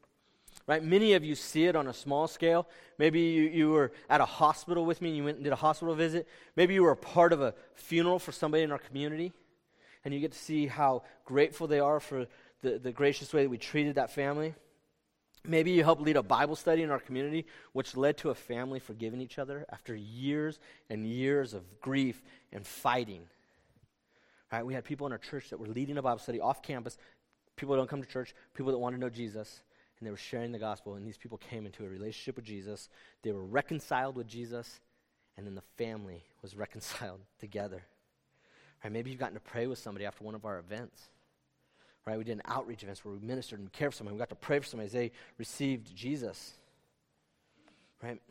Right? 0.65 0.83
Many 0.83 1.13
of 1.13 1.23
you 1.23 1.35
see 1.35 1.65
it 1.65 1.75
on 1.75 1.85
a 1.85 1.93
small 1.93 2.27
scale. 2.27 2.67
Maybe 2.97 3.19
you, 3.19 3.43
you 3.43 3.69
were 3.69 3.91
at 4.09 4.19
a 4.19 4.25
hospital 4.25 4.83
with 4.83 4.99
me 4.99 5.09
and 5.09 5.17
you 5.17 5.23
went 5.25 5.37
and 5.37 5.43
did 5.43 5.53
a 5.53 5.57
hospital 5.57 5.93
visit. 5.93 6.27
Maybe 6.55 6.73
you 6.73 6.81
were 6.81 6.91
a 6.91 6.97
part 6.97 7.33
of 7.33 7.41
a 7.41 7.53
funeral 7.75 8.17
for 8.17 8.31
somebody 8.31 8.63
in 8.63 8.71
our 8.71 8.79
community 8.79 9.31
and 10.03 10.11
you 10.11 10.19
get 10.19 10.31
to 10.31 10.39
see 10.39 10.65
how 10.65 11.03
grateful 11.23 11.67
they 11.67 11.79
are 11.79 11.99
for 11.99 12.25
the, 12.63 12.79
the 12.79 12.91
gracious 12.91 13.31
way 13.31 13.43
that 13.43 13.49
we 13.49 13.59
treated 13.59 13.93
that 13.95 14.09
family. 14.09 14.55
Maybe 15.45 15.69
you 15.69 15.83
helped 15.83 16.01
lead 16.01 16.17
a 16.17 16.23
Bible 16.23 16.55
study 16.55 16.81
in 16.81 16.89
our 16.89 16.99
community, 16.99 17.45
which 17.73 17.95
led 17.95 18.17
to 18.17 18.31
a 18.31 18.35
family 18.35 18.79
forgiving 18.79 19.21
each 19.21 19.37
other 19.37 19.67
after 19.69 19.95
years 19.95 20.57
and 20.89 21.05
years 21.05 21.53
of 21.53 21.79
grief 21.79 22.23
and 22.51 22.65
fighting. 22.65 23.27
Right? 24.51 24.65
We 24.65 24.73
had 24.73 24.83
people 24.83 25.05
in 25.05 25.11
our 25.11 25.19
church 25.19 25.49
that 25.49 25.59
were 25.59 25.67
leading 25.67 25.97
a 25.97 26.01
Bible 26.01 26.19
study 26.19 26.39
off 26.39 26.61
campus, 26.61 26.97
people 27.55 27.75
that 27.75 27.79
don't 27.79 27.89
come 27.89 28.01
to 28.01 28.07
church, 28.07 28.33
people 28.53 28.71
that 28.71 28.79
want 28.79 28.95
to 28.95 28.99
know 28.99 29.09
Jesus, 29.09 29.61
and 29.99 30.07
they 30.07 30.11
were 30.11 30.17
sharing 30.17 30.51
the 30.51 30.59
gospel. 30.59 30.95
And 30.95 31.05
these 31.05 31.17
people 31.17 31.37
came 31.37 31.65
into 31.65 31.85
a 31.85 31.89
relationship 31.89 32.37
with 32.37 32.45
Jesus. 32.45 32.89
They 33.21 33.31
were 33.31 33.43
reconciled 33.43 34.15
with 34.15 34.27
Jesus, 34.27 34.79
and 35.37 35.45
then 35.45 35.55
the 35.55 35.63
family 35.77 36.23
was 36.41 36.55
reconciled 36.57 37.19
together. 37.39 37.83
Right? 38.83 38.91
Maybe 38.91 39.11
you've 39.11 39.19
gotten 39.19 39.35
to 39.35 39.41
pray 39.41 39.67
with 39.67 39.79
somebody 39.79 40.05
after 40.05 40.23
one 40.23 40.35
of 40.35 40.45
our 40.45 40.57
events. 40.57 41.09
Right? 42.07 42.17
We 42.17 42.23
did 42.23 42.37
an 42.37 42.43
outreach 42.45 42.81
events 42.81 43.05
where 43.05 43.13
we 43.13 43.19
ministered 43.19 43.59
and 43.59 43.71
cared 43.71 43.93
for 43.93 43.97
somebody. 43.97 44.15
We 44.15 44.19
got 44.19 44.29
to 44.29 44.35
pray 44.35 44.59
for 44.59 44.65
somebody 44.65 44.87
as 44.87 44.93
they 44.93 45.11
received 45.37 45.95
Jesus. 45.95 46.53
Right? 48.01 48.21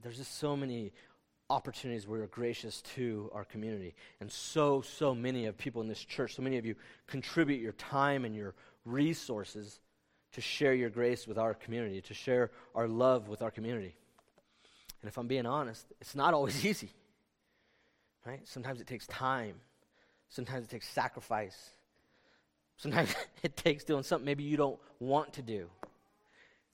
There's 0.00 0.16
just 0.16 0.38
so 0.38 0.56
many 0.56 0.92
opportunities 1.50 2.06
where 2.06 2.20
we're 2.20 2.26
gracious 2.28 2.80
to 2.94 3.30
our 3.34 3.44
community. 3.44 3.94
And 4.20 4.30
so, 4.30 4.80
so 4.80 5.14
many 5.14 5.46
of 5.46 5.58
people 5.58 5.82
in 5.82 5.88
this 5.88 6.02
church, 6.02 6.36
so 6.36 6.42
many 6.42 6.56
of 6.56 6.64
you 6.64 6.76
contribute 7.06 7.60
your 7.60 7.72
time 7.72 8.24
and 8.24 8.34
your 8.34 8.54
resources 8.84 9.80
to 10.32 10.40
share 10.40 10.72
your 10.72 10.90
grace 10.90 11.26
with 11.26 11.36
our 11.36 11.52
community, 11.52 12.00
to 12.02 12.14
share 12.14 12.50
our 12.74 12.86
love 12.86 13.28
with 13.28 13.42
our 13.42 13.50
community. 13.50 13.96
And 15.02 15.08
if 15.08 15.18
I'm 15.18 15.26
being 15.26 15.46
honest, 15.46 15.84
it's 16.00 16.14
not 16.14 16.32
always 16.32 16.64
easy. 16.64 16.90
Right? 18.24 18.46
Sometimes 18.46 18.80
it 18.80 18.86
takes 18.86 19.06
time. 19.08 19.54
Sometimes 20.28 20.64
it 20.64 20.70
takes 20.70 20.88
sacrifice. 20.88 21.58
Sometimes 22.76 23.14
it 23.42 23.56
takes 23.56 23.84
doing 23.84 24.04
something 24.04 24.24
maybe 24.24 24.44
you 24.44 24.56
don't 24.56 24.78
want 25.00 25.34
to 25.34 25.42
do. 25.42 25.68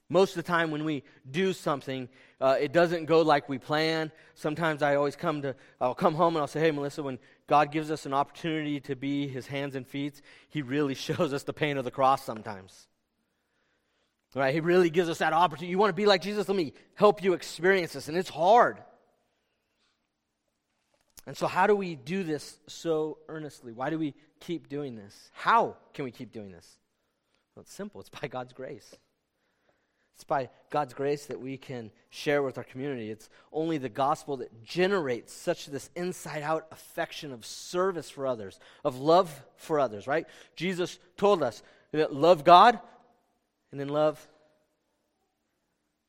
Most 0.08 0.30
of 0.30 0.36
the 0.36 0.48
time, 0.50 0.70
when 0.70 0.84
we 0.84 1.02
do 1.28 1.52
something, 1.52 2.08
uh, 2.40 2.56
it 2.60 2.72
doesn't 2.72 3.06
go 3.06 3.22
like 3.22 3.48
we 3.48 3.58
plan. 3.58 4.12
Sometimes 4.34 4.82
I 4.82 4.94
always 4.94 5.16
come 5.16 5.42
to, 5.42 5.56
I'll 5.80 5.96
come 5.96 6.14
home 6.14 6.36
and 6.36 6.42
I'll 6.42 6.46
say, 6.46 6.60
Hey, 6.60 6.70
Melissa, 6.70 7.02
when 7.02 7.18
God 7.48 7.72
gives 7.72 7.90
us 7.90 8.06
an 8.06 8.14
opportunity 8.14 8.78
to 8.80 8.94
be 8.94 9.26
his 9.26 9.48
hands 9.48 9.74
and 9.74 9.86
feet, 9.86 10.22
he 10.48 10.62
really 10.62 10.94
shows 11.06 11.32
us 11.32 11.42
the 11.42 11.52
pain 11.52 11.76
of 11.76 11.84
the 11.84 11.90
cross 11.90 12.24
sometimes. 12.24 12.86
Right? 14.34 14.52
He 14.52 14.60
really 14.60 14.90
gives 14.90 15.08
us 15.08 15.18
that 15.18 15.32
opportunity. 15.32 15.70
You 15.70 15.78
want 15.78 15.88
to 15.88 15.94
be 15.94 16.04
like 16.04 16.20
Jesus? 16.20 16.46
Let 16.46 16.58
me 16.58 16.74
help 16.94 17.22
you 17.22 17.32
experience 17.32 17.94
this. 17.94 18.08
And 18.08 18.18
it's 18.18 18.28
hard. 18.28 18.82
And 21.26 21.34
so, 21.36 21.46
how 21.46 21.66
do 21.66 21.74
we 21.74 21.96
do 21.96 22.22
this 22.22 22.58
so 22.66 23.18
earnestly? 23.28 23.72
Why 23.72 23.88
do 23.88 23.98
we 23.98 24.14
keep 24.40 24.68
doing 24.68 24.94
this? 24.94 25.30
How 25.32 25.76
can 25.94 26.04
we 26.04 26.10
keep 26.10 26.32
doing 26.32 26.52
this? 26.52 26.76
Well, 27.54 27.62
it's 27.62 27.72
simple 27.72 28.00
it's 28.00 28.10
by 28.10 28.28
God's 28.28 28.52
grace. 28.52 28.94
It's 30.16 30.24
by 30.24 30.48
God's 30.70 30.94
grace 30.94 31.26
that 31.26 31.42
we 31.42 31.58
can 31.58 31.90
share 32.08 32.42
with 32.42 32.56
our 32.56 32.64
community. 32.64 33.10
It's 33.10 33.28
only 33.52 33.76
the 33.76 33.90
gospel 33.90 34.38
that 34.38 34.64
generates 34.64 35.30
such 35.30 35.66
this 35.66 35.90
inside 35.94 36.42
out 36.42 36.66
affection 36.72 37.34
of 37.34 37.44
service 37.44 38.08
for 38.08 38.26
others, 38.26 38.58
of 38.82 38.98
love 38.98 39.44
for 39.56 39.78
others, 39.78 40.06
right? 40.06 40.26
Jesus 40.54 40.98
told 41.18 41.42
us 41.42 41.62
that 41.92 42.14
love 42.14 42.44
God 42.44 42.80
and 43.70 43.78
then 43.78 43.90
love 43.90 44.26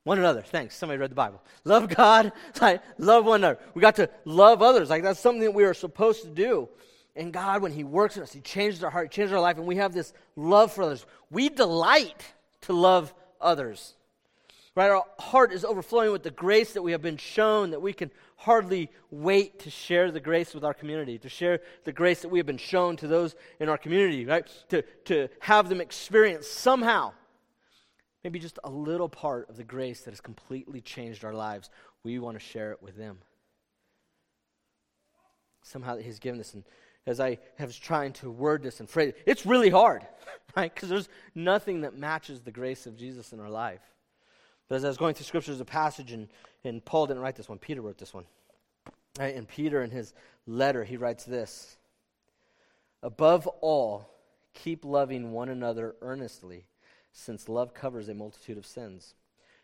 one 0.05 0.19
another. 0.19 0.41
Thanks. 0.41 0.77
Somebody 0.77 0.99
read 0.99 1.11
the 1.11 1.15
Bible. 1.15 1.43
Love 1.65 1.89
God, 1.89 2.31
like, 2.61 2.81
love 2.97 3.25
one 3.25 3.41
another. 3.41 3.59
We 3.73 3.81
got 3.81 3.97
to 3.97 4.09
love 4.23 4.61
others. 4.61 4.89
Like 4.89 5.03
that's 5.03 5.19
something 5.19 5.43
that 5.43 5.53
we 5.53 5.65
are 5.65 5.73
supposed 5.73 6.21
to 6.21 6.29
do. 6.29 6.69
And 7.13 7.33
God, 7.33 7.61
when 7.61 7.73
He 7.73 7.83
works 7.83 8.15
in 8.15 8.23
us, 8.23 8.31
He 8.31 8.39
changes 8.39 8.85
our 8.85 8.89
heart, 8.89 9.13
He 9.13 9.17
changes 9.17 9.33
our 9.33 9.41
life, 9.41 9.57
and 9.57 9.67
we 9.67 9.75
have 9.75 9.93
this 9.93 10.13
love 10.37 10.71
for 10.71 10.83
others. 10.83 11.05
We 11.29 11.49
delight 11.49 12.23
to 12.61 12.73
love 12.73 13.13
others. 13.41 13.93
Right? 14.75 14.91
Our 14.91 15.05
heart 15.17 15.51
is 15.51 15.65
overflowing 15.65 16.11
with 16.11 16.21
the 16.21 16.31
grace 16.31 16.73
that 16.73 16.83
we 16.83 16.91
have 16.91 17.01
been 17.01 17.17
shown 17.17 17.71
that 17.71 17.81
we 17.81 17.93
can 17.93 18.11
hardly 18.35 18.91
wait 19.09 19.59
to 19.61 19.71
share 19.71 20.11
the 20.11 20.19
grace 20.19 20.53
with 20.53 20.63
our 20.63 20.73
community, 20.73 21.17
to 21.17 21.29
share 21.29 21.61
the 21.83 21.91
grace 21.91 22.21
that 22.21 22.29
we 22.29 22.37
have 22.37 22.45
been 22.45 22.57
shown 22.57 22.95
to 22.97 23.07
those 23.07 23.35
in 23.59 23.69
our 23.69 23.77
community, 23.77 24.25
right? 24.25 24.47
To, 24.69 24.83
to 25.05 25.29
have 25.39 25.69
them 25.69 25.81
experience 25.81 26.47
somehow, 26.47 27.13
maybe 28.23 28.37
just 28.37 28.59
a 28.63 28.69
little 28.69 29.09
part 29.09 29.49
of 29.49 29.57
the 29.57 29.63
grace 29.63 30.01
that 30.01 30.11
has 30.11 30.21
completely 30.21 30.79
changed 30.79 31.25
our 31.25 31.33
lives. 31.33 31.71
We 32.03 32.19
want 32.19 32.37
to 32.37 32.45
share 32.45 32.71
it 32.71 32.83
with 32.83 32.95
them. 32.97 33.17
Somehow 35.63 35.95
that 35.95 36.05
He's 36.05 36.19
given 36.19 36.39
us. 36.39 36.53
And, 36.53 36.63
as 37.07 37.21
I 37.21 37.39
was 37.59 37.79
trying 37.79 38.13
to 38.13 38.29
word 38.29 38.61
this 38.61 38.81
and 38.81 38.89
phrase 38.89 39.09
it. 39.09 39.23
It's 39.25 39.45
really 39.45 39.69
hard, 39.69 40.05
right? 40.55 40.71
Because 40.71 40.89
there's 40.89 41.09
nothing 41.33 41.81
that 41.81 41.97
matches 41.97 42.41
the 42.41 42.51
grace 42.51 42.85
of 42.85 42.97
Jesus 42.97 43.31
in 43.31 43.39
our 43.39 43.49
life. 43.49 43.81
But 44.67 44.75
as 44.75 44.85
I 44.85 44.89
was 44.89 44.97
going 44.97 45.15
through 45.15 45.25
scriptures, 45.25 45.61
a 45.61 45.65
passage, 45.65 46.11
and, 46.11 46.27
and 46.65 46.83
Paul 46.83 47.07
didn't 47.07 47.23
write 47.23 47.37
this 47.37 47.47
one, 47.47 47.57
Peter 47.57 47.81
wrote 47.81 47.97
this 47.97 48.13
one. 48.13 48.25
Right? 49.17 49.33
And 49.33 49.47
Peter, 49.47 49.81
in 49.81 49.89
his 49.89 50.13
letter, 50.45 50.83
he 50.83 50.97
writes 50.97 51.23
this 51.23 51.77
Above 53.01 53.47
all, 53.61 54.09
keep 54.53 54.83
loving 54.83 55.31
one 55.31 55.47
another 55.47 55.95
earnestly, 56.01 56.65
since 57.13 57.47
love 57.47 57.73
covers 57.73 58.09
a 58.09 58.13
multitude 58.13 58.57
of 58.57 58.65
sins. 58.65 59.15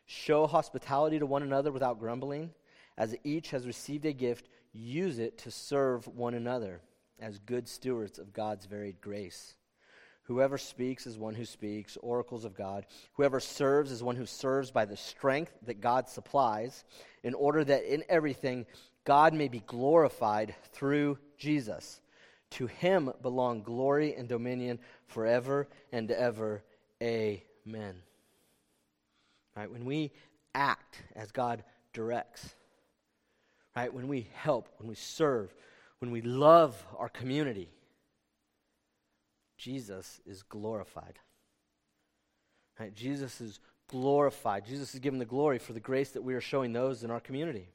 Show 0.06 0.48
hospitality 0.48 1.20
to 1.20 1.26
one 1.26 1.44
another 1.44 1.74
without 1.74 2.00
grumbling. 2.00 2.52
As 2.98 3.16
each 3.24 3.50
has 3.50 3.66
received 3.66 4.06
a 4.06 4.14
gift, 4.14 4.48
use 4.72 5.20
it 5.20 5.38
to 5.40 5.52
serve 5.52 6.08
one 6.08 6.36
another 6.36 6.82
as 7.24 7.40
good 7.40 7.68
stewards 7.68 8.20
of 8.20 8.34
God's 8.34 8.66
varied 8.66 9.00
grace. 9.02 9.56
Whoever 10.24 10.58
speaks 10.58 11.08
is 11.08 11.18
one 11.18 11.36
who 11.36 11.46
speaks, 11.46 11.98
oracles 12.02 12.46
of 12.46 12.56
God. 12.56 12.86
Whoever 13.14 13.40
serves 13.40 13.92
is 13.92 14.04
one 14.04 14.16
who 14.16 14.26
serves 14.26 14.72
by 14.72 14.86
the 14.86 14.98
strength 14.98 15.52
that 15.66 15.82
God 15.82 16.08
supplies, 16.08 16.84
in 17.24 17.34
order 17.34 17.64
that 17.64 17.92
in 17.92 18.04
everything 18.10 18.66
God 19.06 19.34
may 19.34 19.48
be 19.48 19.64
glorified 19.66 20.54
through 20.72 21.18
Jesus. 21.38 22.02
To 22.52 22.68
him 22.68 23.12
belong 23.22 23.64
glory 23.64 24.16
and 24.16 24.28
dominion 24.28 24.80
forever 25.08 25.68
and 25.92 26.12
ever. 26.12 26.64
Amen. 27.02 27.96
Right? 29.56 29.72
When 29.72 29.86
we 29.86 30.12
act 30.56 31.02
as 31.16 31.32
God 31.32 31.64
directs, 31.94 32.54
right? 33.76 33.94
When 33.94 34.08
we 34.08 34.28
help, 34.34 34.70
when 34.78 34.88
we 34.88 34.96
serve, 34.96 35.54
when 36.04 36.12
we 36.12 36.22
love 36.22 36.76
our 37.00 37.08
community, 37.08 37.70
Jesus 39.58 40.20
is 40.26 40.44
glorified. 40.44 41.18
Right? 42.78 42.94
Jesus 42.94 43.40
is 43.40 43.62
glorified. 43.88 44.66
Jesus 44.66 44.94
is 44.94 45.00
given 45.00 45.18
the 45.18 45.24
glory 45.24 45.60
for 45.60 45.72
the 45.72 45.80
grace 45.80 46.10
that 46.10 46.22
we 46.22 46.34
are 46.34 46.42
showing 46.42 46.74
those 46.74 47.06
in 47.06 47.10
our 47.10 47.22
community. 47.22 47.70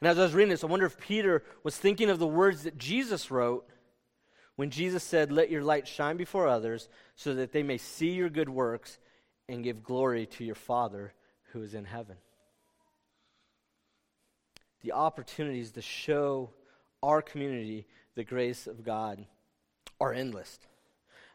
And 0.00 0.08
as 0.08 0.18
I 0.18 0.22
was 0.22 0.32
reading 0.32 0.48
this, 0.48 0.64
I 0.64 0.68
wonder 0.68 0.86
if 0.86 0.98
Peter 0.98 1.44
was 1.62 1.76
thinking 1.76 2.08
of 2.08 2.18
the 2.18 2.26
words 2.26 2.62
that 2.62 2.78
Jesus 2.78 3.30
wrote 3.30 3.68
when 4.56 4.70
Jesus 4.70 5.04
said, 5.04 5.30
Let 5.30 5.50
your 5.50 5.62
light 5.62 5.86
shine 5.86 6.16
before 6.16 6.48
others 6.48 6.88
so 7.14 7.34
that 7.34 7.52
they 7.52 7.62
may 7.62 7.76
see 7.76 8.12
your 8.12 8.30
good 8.30 8.48
works 8.48 8.98
and 9.50 9.62
give 9.62 9.84
glory 9.84 10.24
to 10.24 10.46
your 10.46 10.54
Father 10.54 11.12
who 11.52 11.62
is 11.62 11.74
in 11.74 11.84
heaven. 11.84 12.16
The 14.80 14.92
opportunities 14.92 15.72
to 15.72 15.82
show 15.82 16.48
our 17.04 17.22
community 17.22 17.86
the 18.14 18.24
grace 18.24 18.66
of 18.66 18.84
God 18.84 19.24
are 20.00 20.12
endless. 20.12 20.58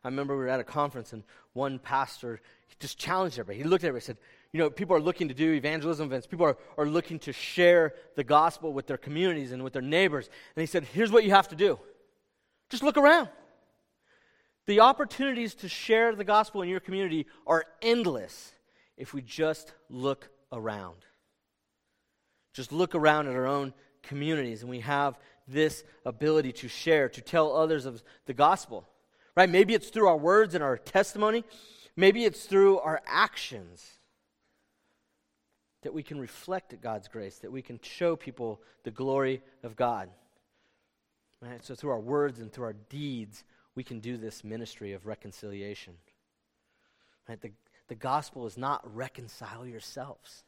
I 0.04 0.08
remember 0.08 0.38
we 0.38 0.44
were 0.44 0.50
at 0.50 0.60
a 0.60 0.66
conference 0.66 1.14
and 1.14 1.24
one 1.54 1.80
pastor 1.80 2.42
just 2.80 2.98
challenged 2.98 3.38
everybody. 3.38 3.64
He 3.64 3.70
looked 3.70 3.84
at 3.84 3.90
everybody 3.90 4.12
and 4.12 4.18
said, 4.18 4.26
You 4.54 4.60
know, 4.60 4.70
people 4.70 4.96
are 4.96 5.02
looking 5.02 5.28
to 5.28 5.34
do 5.34 5.54
evangelism 5.54 6.08
events. 6.08 6.26
People 6.26 6.46
are, 6.46 6.58
are 6.78 6.86
looking 6.86 7.20
to 7.20 7.34
share 7.34 7.94
the 8.16 8.24
gospel 8.24 8.72
with 8.72 8.88
their 8.88 8.98
communities 8.98 9.52
and 9.52 9.64
with 9.64 9.74
their 9.74 9.82
neighbors. 9.82 10.30
And 10.56 10.62
he 10.62 10.66
said, 10.66 10.86
Here's 10.86 11.12
what 11.12 11.24
you 11.24 11.32
have 11.32 11.50
to 11.50 11.56
do 11.56 11.80
just 12.70 12.84
look 12.84 12.98
around. 12.98 13.30
The 14.68 14.82
opportunities 14.82 15.56
to 15.56 15.68
share 15.68 16.16
the 16.16 16.24
gospel 16.24 16.62
in 16.62 16.70
your 16.70 16.80
community 16.80 17.26
are 17.48 17.66
endless 17.82 18.54
if 18.98 19.14
we 19.14 19.22
just 19.22 19.74
look 19.90 20.30
around. 20.52 20.98
Just 22.54 22.72
look 22.72 22.94
around 22.94 23.28
at 23.28 23.36
our 23.36 23.48
own 23.48 23.74
communities 24.04 24.62
and 24.62 24.70
we 24.70 24.82
have 24.82 25.18
this 25.52 25.84
ability 26.06 26.52
to 26.54 26.68
share, 26.68 27.10
to 27.10 27.22
tell 27.22 27.56
others 27.56 27.86
of 27.86 28.04
the 28.26 28.34
gospel. 28.34 28.88
Right? 29.36 29.50
Maybe 29.50 29.74
it's 29.74 29.90
through 29.90 30.08
our 30.08 30.18
words 30.18 30.56
and 30.56 30.64
our 30.64 30.78
testimony, 30.78 31.44
maybe 31.96 32.26
it's 32.26 32.46
through 32.46 32.80
our 32.80 33.02
actions 33.06 33.86
that 35.82 35.94
we 35.94 36.04
can 36.04 36.20
reflect 36.20 36.80
God's 36.82 37.08
grace, 37.08 37.38
that 37.40 37.52
we 37.52 37.62
can 37.62 37.80
show 37.82 38.16
people 38.16 38.62
the 38.84 38.92
glory 38.92 39.42
of 39.64 39.76
God. 39.76 40.10
Right? 41.42 41.64
So 41.64 41.74
through 41.76 41.92
our 41.92 42.00
words 42.00 42.40
and 42.40 42.52
through 42.52 42.66
our 42.66 42.76
deeds, 42.90 43.44
we 43.76 43.84
can 43.84 44.00
do 44.00 44.18
this 44.18 44.44
ministry 44.44 44.94
of 44.94 45.06
reconciliation. 45.06 45.94
Right? 47.28 47.40
The, 47.42 47.52
the 47.88 47.96
gospel 47.96 48.46
is 48.46 48.58
not 48.58 48.96
reconcile 48.96 49.66
yourselves. 49.66 50.44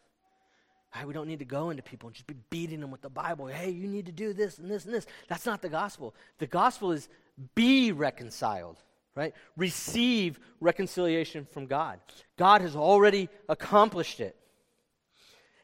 Right? 0.95 1.07
We 1.07 1.13
don't 1.13 1.27
need 1.27 1.39
to 1.39 1.45
go 1.45 1.69
into 1.69 1.83
people 1.83 2.07
and 2.07 2.15
just 2.15 2.27
be 2.27 2.35
beating 2.49 2.81
them 2.81 2.91
with 2.91 3.01
the 3.01 3.09
Bible. 3.09 3.47
Hey, 3.47 3.69
you 3.69 3.87
need 3.87 4.05
to 4.07 4.11
do 4.11 4.33
this 4.33 4.57
and 4.57 4.69
this 4.69 4.85
and 4.85 4.93
this. 4.93 5.05
That's 5.29 5.45
not 5.45 5.61
the 5.61 5.69
gospel. 5.69 6.13
The 6.39 6.47
gospel 6.47 6.91
is 6.91 7.07
be 7.55 7.91
reconciled, 7.91 8.77
right? 9.15 9.33
Receive 9.55 10.39
reconciliation 10.59 11.45
from 11.45 11.65
God. 11.65 11.99
God 12.37 12.61
has 12.61 12.75
already 12.75 13.29
accomplished 13.47 14.19
it. 14.19 14.35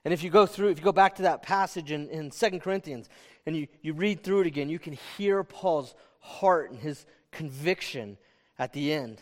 And 0.06 0.14
if 0.14 0.24
you 0.24 0.30
go 0.30 0.46
through, 0.46 0.70
if 0.70 0.78
you 0.78 0.86
go 0.86 0.94
back 0.94 1.16
to 1.16 1.24
that 1.24 1.44
passage 1.44 1.92
in, 1.92 2.08
in 2.10 2.32
2 2.32 2.60
Corinthians 2.60 3.10
and 3.46 3.58
you, 3.58 3.68
you 3.82 3.92
read 3.94 4.24
through 4.24 4.42
it 4.42 4.48
again, 4.48 4.70
you 4.70 4.80
can 4.80 4.94
hear 5.18 5.44
Paul's 5.44 5.94
heart 6.20 6.72
and 6.72 6.80
his 6.80 7.06
conviction 7.32 8.18
at 8.58 8.72
the 8.72 8.94
end. 8.94 9.22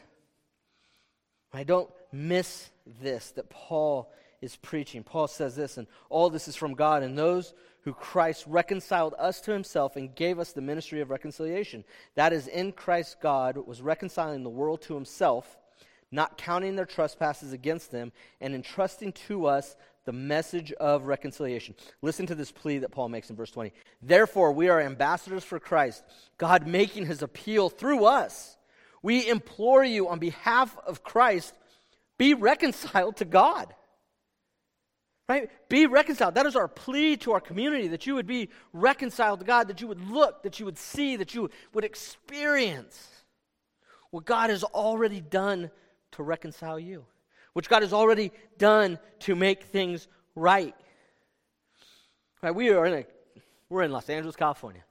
I 1.51 1.63
don't 1.63 1.89
miss 2.11 2.69
this 3.01 3.31
that 3.31 3.49
Paul 3.49 4.11
is 4.41 4.55
preaching. 4.55 5.03
Paul 5.03 5.27
says 5.27 5.55
this, 5.55 5.77
and 5.77 5.87
all 6.09 6.29
this 6.29 6.47
is 6.47 6.55
from 6.55 6.73
God, 6.73 7.03
and 7.03 7.17
those 7.17 7.53
who 7.81 7.93
Christ 7.93 8.45
reconciled 8.47 9.13
us 9.19 9.39
to 9.41 9.51
himself 9.51 9.95
and 9.95 10.15
gave 10.15 10.39
us 10.39 10.51
the 10.51 10.61
ministry 10.61 11.01
of 11.01 11.11
reconciliation. 11.11 11.83
That 12.15 12.33
is, 12.33 12.47
in 12.47 12.71
Christ, 12.71 13.17
God 13.21 13.57
was 13.57 13.81
reconciling 13.81 14.43
the 14.43 14.49
world 14.49 14.81
to 14.83 14.95
himself, 14.95 15.57
not 16.11 16.37
counting 16.37 16.75
their 16.75 16.85
trespasses 16.85 17.53
against 17.53 17.91
them, 17.91 18.11
and 18.41 18.55
entrusting 18.55 19.13
to 19.27 19.45
us 19.45 19.75
the 20.05 20.13
message 20.13 20.71
of 20.73 21.05
reconciliation. 21.05 21.75
Listen 22.01 22.25
to 22.27 22.35
this 22.35 22.51
plea 22.51 22.79
that 22.79 22.91
Paul 22.91 23.09
makes 23.09 23.29
in 23.29 23.35
verse 23.35 23.51
20. 23.51 23.71
Therefore, 24.01 24.51
we 24.51 24.69
are 24.69 24.81
ambassadors 24.81 25.43
for 25.43 25.59
Christ, 25.59 26.03
God 26.37 26.67
making 26.67 27.05
his 27.05 27.21
appeal 27.21 27.69
through 27.69 28.05
us. 28.05 28.55
We 29.01 29.27
implore 29.27 29.83
you 29.83 30.07
on 30.07 30.19
behalf 30.19 30.75
of 30.87 31.03
Christ, 31.03 31.53
be 32.17 32.33
reconciled 32.33 33.17
to 33.17 33.25
God. 33.25 33.73
Right? 35.27 35.49
Be 35.69 35.87
reconciled. 35.87 36.35
That 36.35 36.45
is 36.45 36.55
our 36.55 36.67
plea 36.67 37.17
to 37.17 37.31
our 37.31 37.39
community 37.39 37.87
that 37.87 38.05
you 38.05 38.13
would 38.15 38.27
be 38.27 38.49
reconciled 38.73 39.39
to 39.39 39.45
God, 39.45 39.67
that 39.69 39.81
you 39.81 39.87
would 39.87 40.07
look, 40.09 40.43
that 40.43 40.59
you 40.59 40.65
would 40.65 40.77
see, 40.77 41.15
that 41.15 41.33
you 41.33 41.49
would 41.73 41.83
experience 41.83 43.09
what 44.11 44.25
God 44.25 44.51
has 44.51 44.63
already 44.63 45.21
done 45.21 45.71
to 46.11 46.23
reconcile 46.23 46.79
you, 46.79 47.05
which 47.53 47.67
God 47.67 47.81
has 47.81 47.91
already 47.91 48.31
done 48.57 48.99
to 49.21 49.35
make 49.35 49.63
things 49.63 50.07
right. 50.35 50.75
Right? 52.43 52.53
We 52.53 52.69
are 52.69 52.85
in 52.85 52.93
a 52.93 53.05
we're 53.69 53.81
in 53.81 53.91
Los 53.91 54.09
Angeles, 54.09 54.35
California. 54.35 54.83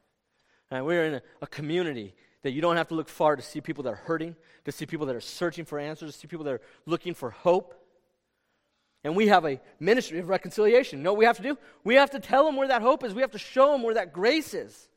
Right? 0.70 0.82
We're 0.82 1.04
in 1.04 1.14
a, 1.14 1.22
a 1.42 1.46
community 1.46 2.14
that 2.42 2.50
you 2.52 2.60
don't 2.60 2.76
have 2.76 2.88
to 2.88 2.94
look 2.94 3.08
far 3.08 3.36
to 3.36 3.42
see 3.42 3.60
people 3.60 3.84
that 3.84 3.90
are 3.90 3.96
hurting, 4.04 4.34
to 4.64 4.72
see 4.72 4.84
people 4.84 5.06
that 5.06 5.16
are 5.16 5.20
searching 5.20 5.64
for 5.64 5.78
answers, 5.78 6.12
to 6.12 6.18
see 6.18 6.26
people 6.26 6.44
that 6.44 6.54
are 6.54 6.60
looking 6.84 7.14
for 7.14 7.30
hope. 7.30 7.83
And 9.04 9.14
we 9.14 9.28
have 9.28 9.44
a 9.44 9.60
ministry 9.78 10.18
of 10.18 10.30
reconciliation. 10.30 10.98
You 10.98 11.04
know 11.04 11.12
what 11.12 11.18
we 11.18 11.26
have 11.26 11.36
to 11.36 11.42
do? 11.42 11.58
We 11.84 11.96
have 11.96 12.10
to 12.12 12.20
tell 12.20 12.46
them 12.46 12.56
where 12.56 12.68
that 12.68 12.80
hope 12.80 13.04
is. 13.04 13.14
We 13.14 13.20
have 13.20 13.32
to 13.32 13.38
show 13.38 13.72
them 13.72 13.82
where 13.82 13.94
that 13.94 14.14
grace 14.14 14.54
is. 14.54 14.88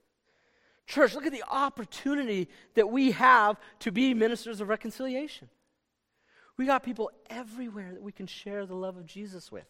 Church, 0.88 1.14
look 1.14 1.26
at 1.26 1.34
the 1.34 1.44
opportunity 1.50 2.48
that 2.76 2.90
we 2.90 3.12
have 3.12 3.60
to 3.80 3.92
be 3.92 4.14
ministers 4.14 4.62
of 4.62 4.70
reconciliation. 4.70 5.50
We 6.56 6.66
got 6.66 6.84
people 6.84 7.12
everywhere 7.30 7.92
that 7.94 8.02
we 8.02 8.14
can 8.14 8.26
share 8.26 8.66
the 8.66 8.76
love 8.76 8.96
of 8.96 9.06
Jesus 9.06 9.52
with. 9.52 9.68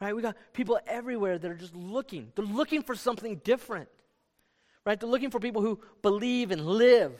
Right? 0.00 0.14
We 0.14 0.20
got 0.20 0.36
people 0.52 0.78
everywhere 0.86 1.38
that 1.38 1.50
are 1.50 1.56
just 1.56 1.74
looking. 1.74 2.30
They're 2.34 2.44
looking 2.44 2.82
for 2.82 2.94
something 2.94 3.40
different. 3.42 3.88
Right? 4.84 5.00
They're 5.00 5.08
looking 5.08 5.30
for 5.30 5.40
people 5.40 5.62
who 5.62 5.80
believe 6.02 6.50
and 6.50 6.66
live 6.66 7.18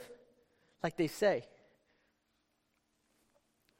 like 0.83 0.99
they 0.99 1.07
say. 1.07 1.47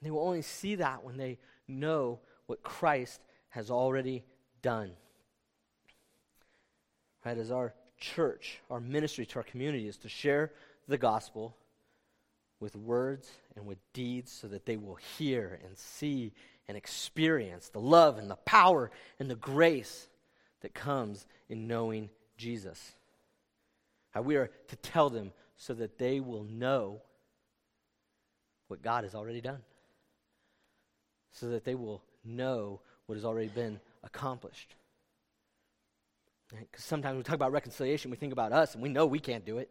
They 0.01 0.11
will 0.11 0.27
only 0.27 0.43
see 0.43 0.77
that 0.77 1.05
when 1.05 1.19
they 1.19 1.39
know 1.69 2.21
what 2.47 2.63
Christ 2.63 3.21
has 3.51 3.71
already 3.71 4.25
done. 4.63 4.93
Right, 7.25 7.39
as 7.39 7.51
our 7.51 7.75
church, 7.99 8.61
our 8.71 8.81
ministry 8.81 9.25
to 9.27 9.37
our 9.37 9.43
community 9.43 9.89
is 9.89 9.97
to 9.99 10.09
share 10.09 10.53
the 10.89 10.99
gospel 10.99 11.57
with 12.61 12.77
words 12.77 13.31
and 13.57 13.67
with 13.67 13.79
deeds 13.93 14.31
so 14.31 14.49
that 14.49 14.67
they 14.67 14.77
will 14.77 14.97
hear 15.19 15.61
and 15.65 15.77
see 15.77 16.33
and 16.69 16.77
experience 16.77 17.69
the 17.69 17.81
love 17.81 18.19
and 18.19 18.31
the 18.31 18.37
power 18.37 18.91
and 19.19 19.31
the 19.31 19.37
grace 19.37 20.09
that 20.61 20.75
comes 20.75 21.27
in 21.49 21.67
knowing 21.67 22.11
Jesus. 22.37 22.95
How 24.11 24.23
we 24.23 24.37
are 24.37 24.51
to 24.69 24.77
tell 24.77 25.11
them 25.11 25.33
so 25.57 25.75
that 25.75 25.99
they 25.99 26.21
will 26.21 26.45
know 26.45 27.03
what 28.69 28.83
God 28.83 29.05
has 29.05 29.15
already 29.15 29.41
done 29.41 29.63
so 31.35 31.49
that 31.49 31.65
they 31.65 31.75
will 31.75 32.03
know 32.25 32.81
what 33.07 33.17
has 33.17 33.25
already 33.25 33.49
been 33.49 33.79
accomplished. 34.03 34.75
Because 36.49 36.85
sometimes 36.85 37.17
we 37.17 37.23
talk 37.23 37.35
about 37.35 37.53
reconciliation, 37.53 38.11
we 38.11 38.17
think 38.17 38.33
about 38.33 38.53
us, 38.53 38.75
and 38.75 38.83
we 38.83 38.89
know 38.89 39.05
we 39.05 39.19
can't 39.19 39.45
do 39.45 39.59
it. 39.59 39.71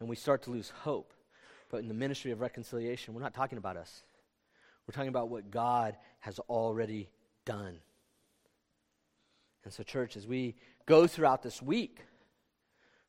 and 0.00 0.08
we 0.08 0.16
start 0.16 0.42
to 0.42 0.50
lose 0.50 0.70
hope. 0.70 1.14
But 1.70 1.78
in 1.78 1.88
the 1.88 1.94
ministry 1.94 2.32
of 2.32 2.40
reconciliation, 2.40 3.14
we're 3.14 3.22
not 3.22 3.32
talking 3.32 3.58
about 3.58 3.76
us. 3.76 4.02
We're 4.86 4.92
talking 4.92 5.08
about 5.08 5.28
what 5.28 5.50
God 5.50 5.96
has 6.20 6.38
already 6.40 7.08
done. 7.46 7.78
And 9.62 9.72
so, 9.72 9.82
church, 9.82 10.16
as 10.16 10.26
we 10.26 10.56
go 10.84 11.06
throughout 11.06 11.42
this 11.42 11.62
week, 11.62 12.00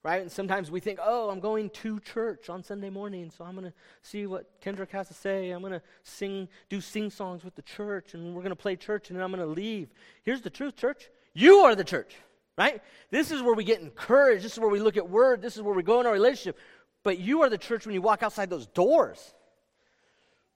right? 0.06 0.22
And 0.22 0.32
sometimes 0.32 0.70
we 0.70 0.80
think, 0.80 1.00
oh, 1.02 1.32
I'm 1.32 1.40
going 1.40 1.72
to 1.72 2.00
church 2.00 2.48
on 2.48 2.62
Sunday 2.62 2.92
morning, 2.92 3.32
so 3.36 3.44
I'm 3.44 3.56
going 3.56 3.66
to 3.66 3.74
see 4.04 4.28
what 4.28 4.48
Kendrick 4.62 4.92
has 4.92 5.08
to 5.08 5.16
say. 5.16 5.50
I'm 5.50 5.62
going 5.62 5.74
to 5.74 5.82
sing, 6.04 6.48
do 6.70 6.80
sing 6.80 7.10
songs 7.10 7.44
with 7.44 7.56
the 7.56 7.64
church, 7.64 8.14
and 8.14 8.36
we're 8.36 8.44
going 8.44 8.52
to 8.52 8.56
play 8.56 8.76
church, 8.76 9.10
and 9.10 9.18
then 9.18 9.24
I'm 9.24 9.32
going 9.32 9.42
to 9.42 9.52
leave. 9.52 9.90
Here's 10.22 10.44
the 10.44 10.52
truth, 10.52 10.76
church. 10.76 11.10
You 11.34 11.62
are 11.62 11.74
the 11.74 11.84
church, 11.84 12.14
right? 12.56 12.84
This 13.10 13.32
is 13.32 13.42
where 13.42 13.56
we 13.56 13.64
get 13.64 13.82
encouraged. 13.82 14.46
This 14.46 14.54
is 14.54 14.60
where 14.60 14.70
we 14.70 14.80
look 14.80 14.96
at 14.96 15.10
word. 15.10 15.42
This 15.42 15.56
is 15.56 15.64
where 15.64 15.74
we 15.74 15.82
go 15.82 16.00
in 16.02 16.06
our 16.06 16.14
relationship. 16.14 16.60
But 17.02 17.18
you 17.18 17.42
are 17.42 17.50
the 17.50 17.58
church 17.58 17.88
when 17.88 17.96
you 17.96 18.02
walk 18.04 18.22
outside 18.22 18.52
those 18.52 18.68
doors. 18.68 19.34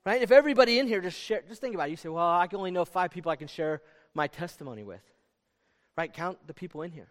Right? 0.05 0.21
If 0.21 0.29
everybody 0.31 0.77
in 0.77 0.85
here 0.85 1.01
just 1.01 1.19
share, 1.19 1.41
just 1.49 1.59
think 1.59 1.73
about 1.73 1.87
it. 1.87 1.91
You 1.91 1.97
say, 1.97 2.09
well, 2.09 2.23
I 2.23 2.45
can 2.45 2.59
only 2.59 2.69
know 2.69 2.85
five 2.85 3.09
people 3.09 3.31
I 3.31 3.35
can 3.35 3.47
share 3.47 3.81
my 4.13 4.27
testimony 4.27 4.83
with. 4.83 5.01
Right? 5.97 6.13
Count 6.13 6.37
the 6.45 6.53
people 6.53 6.83
in 6.83 6.91
here. 6.91 7.07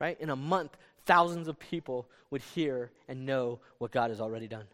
Right? 0.00 0.18
In 0.18 0.30
a 0.30 0.36
month, 0.36 0.76
thousands 1.06 1.48
of 1.48 1.58
people 1.58 2.08
would 2.30 2.42
hear 2.42 2.90
and 3.08 3.24
know 3.24 3.60
what 3.78 3.92
God 3.92 4.10
has 4.10 4.20
already 4.20 4.48
done. 4.48 4.66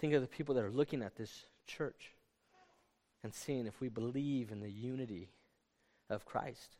Think 0.00 0.12
of 0.12 0.20
the 0.20 0.28
people 0.28 0.56
that 0.56 0.64
are 0.64 0.70
looking 0.70 1.02
at 1.02 1.16
this 1.16 1.46
church 1.66 2.12
and 3.22 3.32
seeing 3.32 3.66
if 3.66 3.80
we 3.80 3.88
believe 3.88 4.52
in 4.52 4.60
the 4.60 4.70
unity 4.70 5.30
of 6.10 6.26
Christ. 6.26 6.76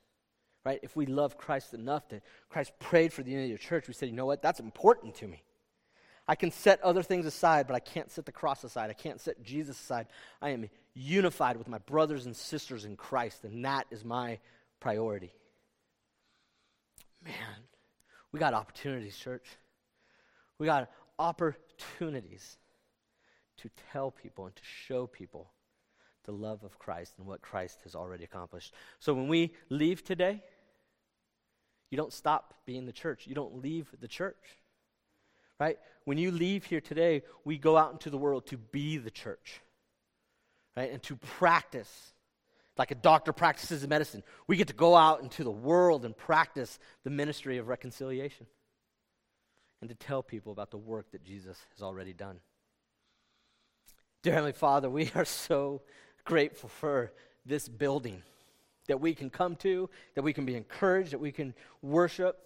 Right? 0.64 0.80
If 0.82 0.96
we 0.96 1.06
love 1.06 1.38
Christ 1.38 1.74
enough 1.74 2.08
that 2.08 2.22
Christ 2.48 2.72
prayed 2.80 3.12
for 3.12 3.22
the 3.22 3.30
unity 3.30 3.52
of 3.52 3.60
the 3.60 3.64
church, 3.64 3.86
we 3.86 3.94
said, 3.94 4.08
you 4.08 4.14
know 4.14 4.26
what? 4.26 4.42
That's 4.42 4.60
important 4.60 5.14
to 5.16 5.26
me. 5.26 5.42
I 6.26 6.34
can 6.34 6.50
set 6.50 6.82
other 6.82 7.02
things 7.02 7.26
aside, 7.26 7.66
but 7.66 7.76
I 7.76 7.80
can't 7.80 8.10
set 8.10 8.24
the 8.24 8.32
cross 8.32 8.64
aside. 8.64 8.88
I 8.88 8.94
can't 8.94 9.20
set 9.20 9.42
Jesus 9.42 9.78
aside. 9.78 10.06
I 10.40 10.50
am 10.50 10.70
unified 10.94 11.58
with 11.58 11.68
my 11.68 11.78
brothers 11.78 12.24
and 12.24 12.34
sisters 12.34 12.86
in 12.86 12.96
Christ, 12.96 13.44
and 13.44 13.64
that 13.66 13.86
is 13.90 14.04
my 14.04 14.38
priority. 14.80 15.34
Man, 17.22 17.34
we 18.34 18.40
got 18.40 18.52
opportunities, 18.52 19.16
church. 19.16 19.46
We 20.58 20.66
got 20.66 20.90
opportunities 21.20 22.56
to 23.58 23.70
tell 23.92 24.10
people 24.10 24.46
and 24.46 24.56
to 24.56 24.62
show 24.64 25.06
people 25.06 25.52
the 26.24 26.32
love 26.32 26.64
of 26.64 26.76
Christ 26.76 27.14
and 27.18 27.28
what 27.28 27.42
Christ 27.42 27.78
has 27.84 27.94
already 27.94 28.24
accomplished. 28.24 28.74
So 28.98 29.14
when 29.14 29.28
we 29.28 29.54
leave 29.68 30.02
today, 30.02 30.42
you 31.92 31.96
don't 31.96 32.12
stop 32.12 32.54
being 32.66 32.86
the 32.86 32.92
church. 32.92 33.28
You 33.28 33.36
don't 33.36 33.62
leave 33.62 33.88
the 34.00 34.08
church. 34.08 34.58
Right? 35.60 35.78
When 36.04 36.18
you 36.18 36.32
leave 36.32 36.64
here 36.64 36.80
today, 36.80 37.22
we 37.44 37.56
go 37.56 37.76
out 37.76 37.92
into 37.92 38.10
the 38.10 38.18
world 38.18 38.46
to 38.46 38.56
be 38.56 38.96
the 38.96 39.12
church. 39.12 39.60
Right? 40.76 40.90
And 40.90 41.00
to 41.04 41.14
practice 41.14 42.13
like 42.76 42.90
a 42.90 42.96
doctor 42.96 43.32
practices 43.32 43.86
medicine. 43.86 44.22
We 44.46 44.56
get 44.56 44.68
to 44.68 44.74
go 44.74 44.96
out 44.96 45.22
into 45.22 45.44
the 45.44 45.50
world 45.50 46.04
and 46.04 46.16
practice 46.16 46.78
the 47.04 47.10
ministry 47.10 47.58
of 47.58 47.68
reconciliation 47.68 48.46
and 49.80 49.88
to 49.90 49.94
tell 49.94 50.22
people 50.22 50.52
about 50.52 50.70
the 50.70 50.78
work 50.78 51.12
that 51.12 51.24
Jesus 51.24 51.58
has 51.72 51.82
already 51.82 52.12
done. 52.12 52.40
Dear 54.22 54.32
Heavenly 54.32 54.52
Father, 54.52 54.88
we 54.88 55.10
are 55.14 55.26
so 55.26 55.82
grateful 56.24 56.68
for 56.68 57.12
this 57.44 57.68
building 57.68 58.22
that 58.88 59.00
we 59.00 59.14
can 59.14 59.30
come 59.30 59.56
to, 59.56 59.88
that 60.14 60.22
we 60.22 60.32
can 60.32 60.46
be 60.46 60.56
encouraged, 60.56 61.12
that 61.12 61.20
we 61.20 61.32
can 61.32 61.54
worship. 61.82 62.38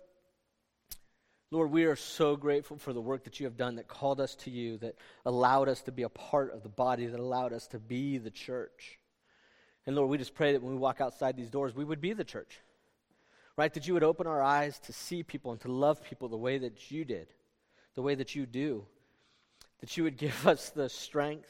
Lord, 1.51 1.71
we 1.71 1.85
are 1.85 1.97
so 1.97 2.37
grateful 2.37 2.77
for 2.77 2.93
the 2.93 3.01
work 3.01 3.25
that 3.25 3.41
you 3.41 3.47
have 3.47 3.57
done 3.57 3.77
that 3.77 3.89
called 3.89 4.21
us 4.21 4.35
to 4.37 4.51
you, 4.51 4.77
that 4.79 4.97
allowed 5.25 5.69
us 5.69 5.81
to 5.83 5.93
be 5.93 6.03
a 6.03 6.09
part 6.09 6.53
of 6.53 6.63
the 6.63 6.69
body, 6.69 7.07
that 7.07 7.21
allowed 7.21 7.53
us 7.53 7.67
to 7.69 7.79
be 7.79 8.19
the 8.19 8.31
church. 8.31 8.99
And 9.89 9.97
Lord, 9.97 10.11
we 10.11 10.19
just 10.19 10.35
pray 10.35 10.53
that 10.53 10.63
when 10.63 10.75
we 10.75 10.79
walk 10.79 11.01
outside 11.01 11.35
these 11.35 11.49
doors, 11.49 11.75
we 11.75 11.83
would 11.83 12.03
be 12.03 12.13
the 12.13 12.23
church. 12.23 12.61
Right? 13.57 13.73
That 13.73 13.89
you 13.89 13.95
would 13.95 14.03
open 14.03 14.27
our 14.27 14.43
eyes 14.43 14.79
to 14.81 14.93
see 14.93 15.23
people 15.23 15.51
and 15.51 15.59
to 15.63 15.73
love 15.73 16.05
people 16.05 16.29
the 16.29 16.37
way 16.37 16.59
that 16.59 16.91
you 16.91 17.07
did, 17.07 17.29
the 17.95 18.03
way 18.03 18.15
that 18.15 18.35
you 18.35 18.45
do. 18.45 18.85
That 19.81 19.97
you 19.97 20.05
would 20.05 20.19
give 20.19 20.47
us 20.47 20.69
the 20.69 20.91
strength 20.91 21.49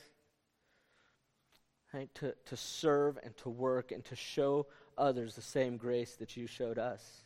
right, 1.92 2.08
to, 2.14 2.32
to 2.46 2.56
serve 2.56 3.18
and 3.24 3.36
to 3.38 3.48
work 3.48 3.90
and 3.90 4.04
to 4.04 4.14
show 4.14 4.68
others 4.96 5.34
the 5.34 5.42
same 5.42 5.76
grace 5.76 6.14
that 6.20 6.36
you 6.36 6.46
showed 6.46 6.78
us. 6.78 7.24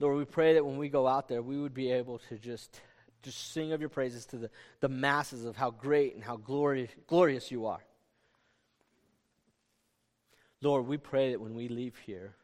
Lord, 0.00 0.18
we 0.18 0.24
pray 0.24 0.54
that 0.54 0.66
when 0.66 0.78
we 0.78 0.88
go 0.88 1.06
out 1.06 1.28
there, 1.28 1.42
we 1.42 1.56
would 1.56 1.74
be 1.74 1.92
able 1.92 2.18
to 2.28 2.38
just, 2.38 2.80
just 3.22 3.52
sing 3.52 3.70
of 3.70 3.78
your 3.78 3.88
praises 3.88 4.26
to 4.26 4.36
the, 4.36 4.50
the 4.80 4.88
masses 4.88 5.44
of 5.44 5.56
how 5.56 5.70
great 5.70 6.16
and 6.16 6.24
how 6.24 6.38
glorious, 6.38 6.90
glorious 7.06 7.52
you 7.52 7.66
are. 7.66 7.84
Lord, 10.62 10.86
we 10.86 10.98
pray 10.98 11.30
that 11.30 11.40
when 11.40 11.54
we 11.54 11.68
leave 11.68 11.96
here, 12.04 12.34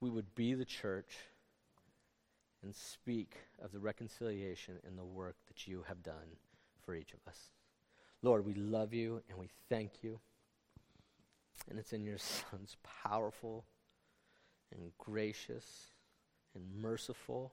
we 0.00 0.10
would 0.10 0.34
be 0.34 0.54
the 0.54 0.64
church 0.64 1.16
and 2.62 2.74
speak 2.74 3.34
of 3.62 3.72
the 3.72 3.78
reconciliation 3.78 4.74
and 4.86 4.98
the 4.98 5.04
work 5.04 5.36
that 5.48 5.66
you 5.66 5.84
have 5.88 6.02
done 6.02 6.36
for 6.84 6.94
each 6.94 7.14
of 7.14 7.20
us. 7.26 7.38
Lord, 8.22 8.44
we 8.44 8.54
love 8.54 8.92
you 8.92 9.22
and 9.28 9.38
we 9.38 9.48
thank 9.68 10.02
you. 10.02 10.20
And 11.68 11.78
it's 11.78 11.92
in 11.92 12.04
your 12.04 12.18
Son's 12.18 12.76
powerful 13.04 13.64
and 14.72 14.92
gracious 14.98 15.90
and 16.54 16.64
merciful 16.82 17.52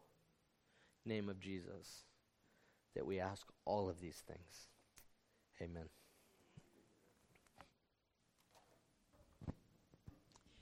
name 1.06 1.30
of 1.30 1.40
Jesus 1.40 2.04
that 2.96 3.06
we 3.06 3.20
ask 3.20 3.48
all 3.66 3.90
of 3.90 4.02
these 4.02 4.22
things. 4.28 4.68
Amen. 5.62 5.86